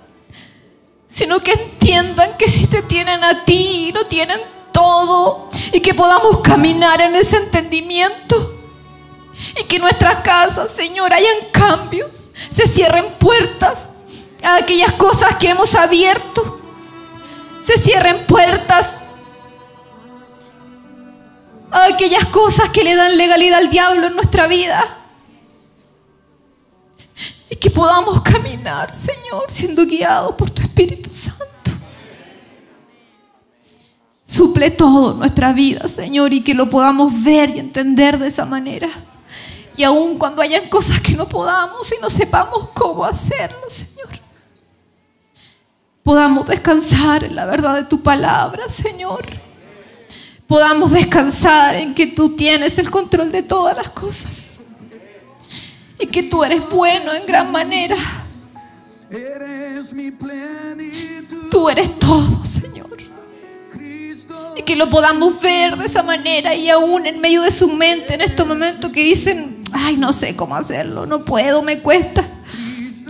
[1.08, 4.39] Sino que entiendan que si te tienen a ti, lo tienen
[4.72, 5.49] todo.
[5.72, 8.60] Y que podamos caminar en ese entendimiento.
[9.60, 12.14] Y que nuestras casas, Señor, hayan cambios.
[12.49, 13.88] Se cierren puertas
[14.43, 16.60] a aquellas cosas que hemos abierto.
[17.64, 18.95] Se cierren puertas
[21.82, 24.84] aquellas cosas que le dan legalidad al diablo en nuestra vida.
[27.49, 31.43] Y que podamos caminar, Señor, siendo guiados por tu Espíritu Santo.
[34.24, 38.89] Suple todo nuestra vida, Señor, y que lo podamos ver y entender de esa manera.
[39.76, 44.09] Y aun cuando hayan cosas que no podamos y no sepamos cómo hacerlo, Señor,
[46.03, 49.43] podamos descansar en la verdad de tu palabra, Señor
[50.54, 54.60] podamos descansar en que tú tienes el control de todas las cosas
[55.99, 57.95] y que tú eres bueno en gran manera.
[61.49, 62.95] Tú eres todo, Señor.
[64.56, 68.14] Y que lo podamos ver de esa manera y aún en medio de su mente
[68.14, 72.30] en estos momentos que dicen, ay, no sé cómo hacerlo, no puedo, me cuesta.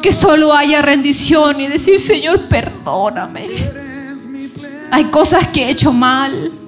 [0.02, 3.50] Que solo haya rendición y decir, Señor, perdóname.
[4.92, 6.63] Hay cosas que he hecho mal.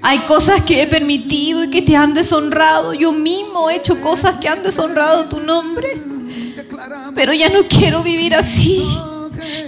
[0.00, 2.94] Hay cosas que he permitido y que te han deshonrado.
[2.94, 6.00] Yo mismo he hecho cosas que han deshonrado tu nombre.
[7.14, 8.84] Pero ya no quiero vivir así.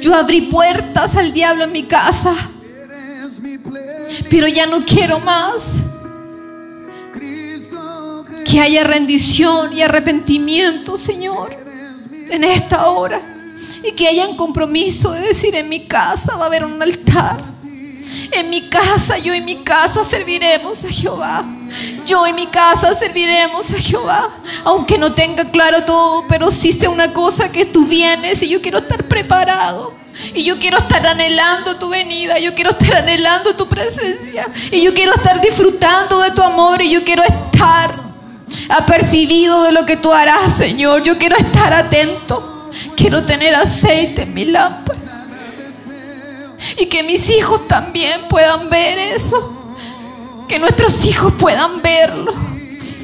[0.01, 2.35] Yo abrí puertas al diablo en mi casa.
[4.29, 5.73] Pero ya no quiero más.
[8.45, 11.57] Que haya rendición y arrepentimiento, Señor,
[12.29, 13.21] en esta hora.
[13.83, 17.60] Y que haya un compromiso de decir en mi casa va a haber un altar
[18.33, 21.45] En mi casa, yo en mi casa serviremos a Jehová.
[22.07, 24.29] Yo en mi casa serviremos a Jehová.
[24.65, 28.79] Aunque no tenga claro todo, pero sé una cosa que tú vienes y yo quiero
[28.79, 29.95] estar preparado.
[30.35, 34.49] Y yo quiero estar anhelando tu venida, yo quiero estar anhelando tu presencia.
[34.71, 37.95] Y yo quiero estar disfrutando de tu amor y yo quiero estar
[38.69, 41.03] apercibido de lo que tú harás, Señor.
[41.03, 42.71] Yo quiero estar atento.
[42.97, 45.10] Quiero tener aceite en mi lámpara.
[46.77, 49.57] Y que mis hijos también puedan ver eso.
[50.49, 52.33] Que nuestros hijos puedan verlo.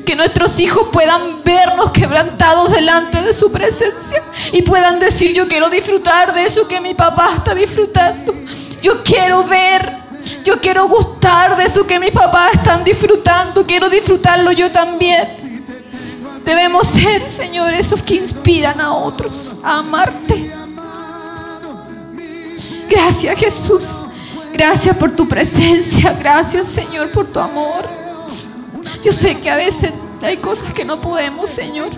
[0.05, 4.23] Que nuestros hijos puedan vernos quebrantados delante de su presencia.
[4.53, 8.35] Y puedan decir, yo quiero disfrutar de eso que mi papá está disfrutando.
[8.83, 9.97] Yo quiero ver.
[10.45, 13.67] Yo quiero gustar de eso que mis papás están disfrutando.
[13.67, 15.47] Quiero disfrutarlo yo también.
[16.45, 20.66] Debemos ser, Señor, esos que inspiran a otros a amarte.
[22.89, 24.03] Gracias Jesús.
[24.53, 26.13] Gracias por tu presencia.
[26.13, 27.89] Gracias Señor por tu amor.
[29.05, 29.93] Yo sé que a veces
[30.23, 31.91] hay cosas que no podemos, Señor.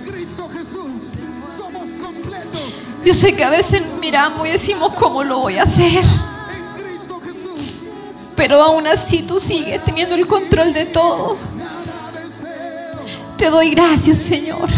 [3.05, 6.05] Yo sé que a veces miramos y decimos, ¿cómo lo voy a hacer?
[8.37, 11.37] Pero aún así tú sigues teniendo el control de todo.
[13.37, 14.69] Te doy gracias, Señor.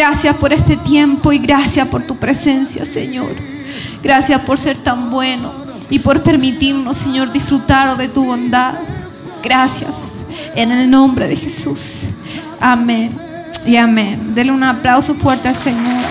[0.00, 3.34] Gracias por este tiempo y gracias por tu presencia, Señor.
[4.02, 5.52] Gracias por ser tan bueno
[5.90, 8.76] y por permitirnos, Señor, disfrutar de tu bondad.
[9.42, 10.24] Gracias.
[10.54, 12.04] En el nombre de Jesús.
[12.58, 13.14] Amén.
[13.66, 14.34] Y amén.
[14.34, 16.06] Dele un aplauso fuerte al Señor.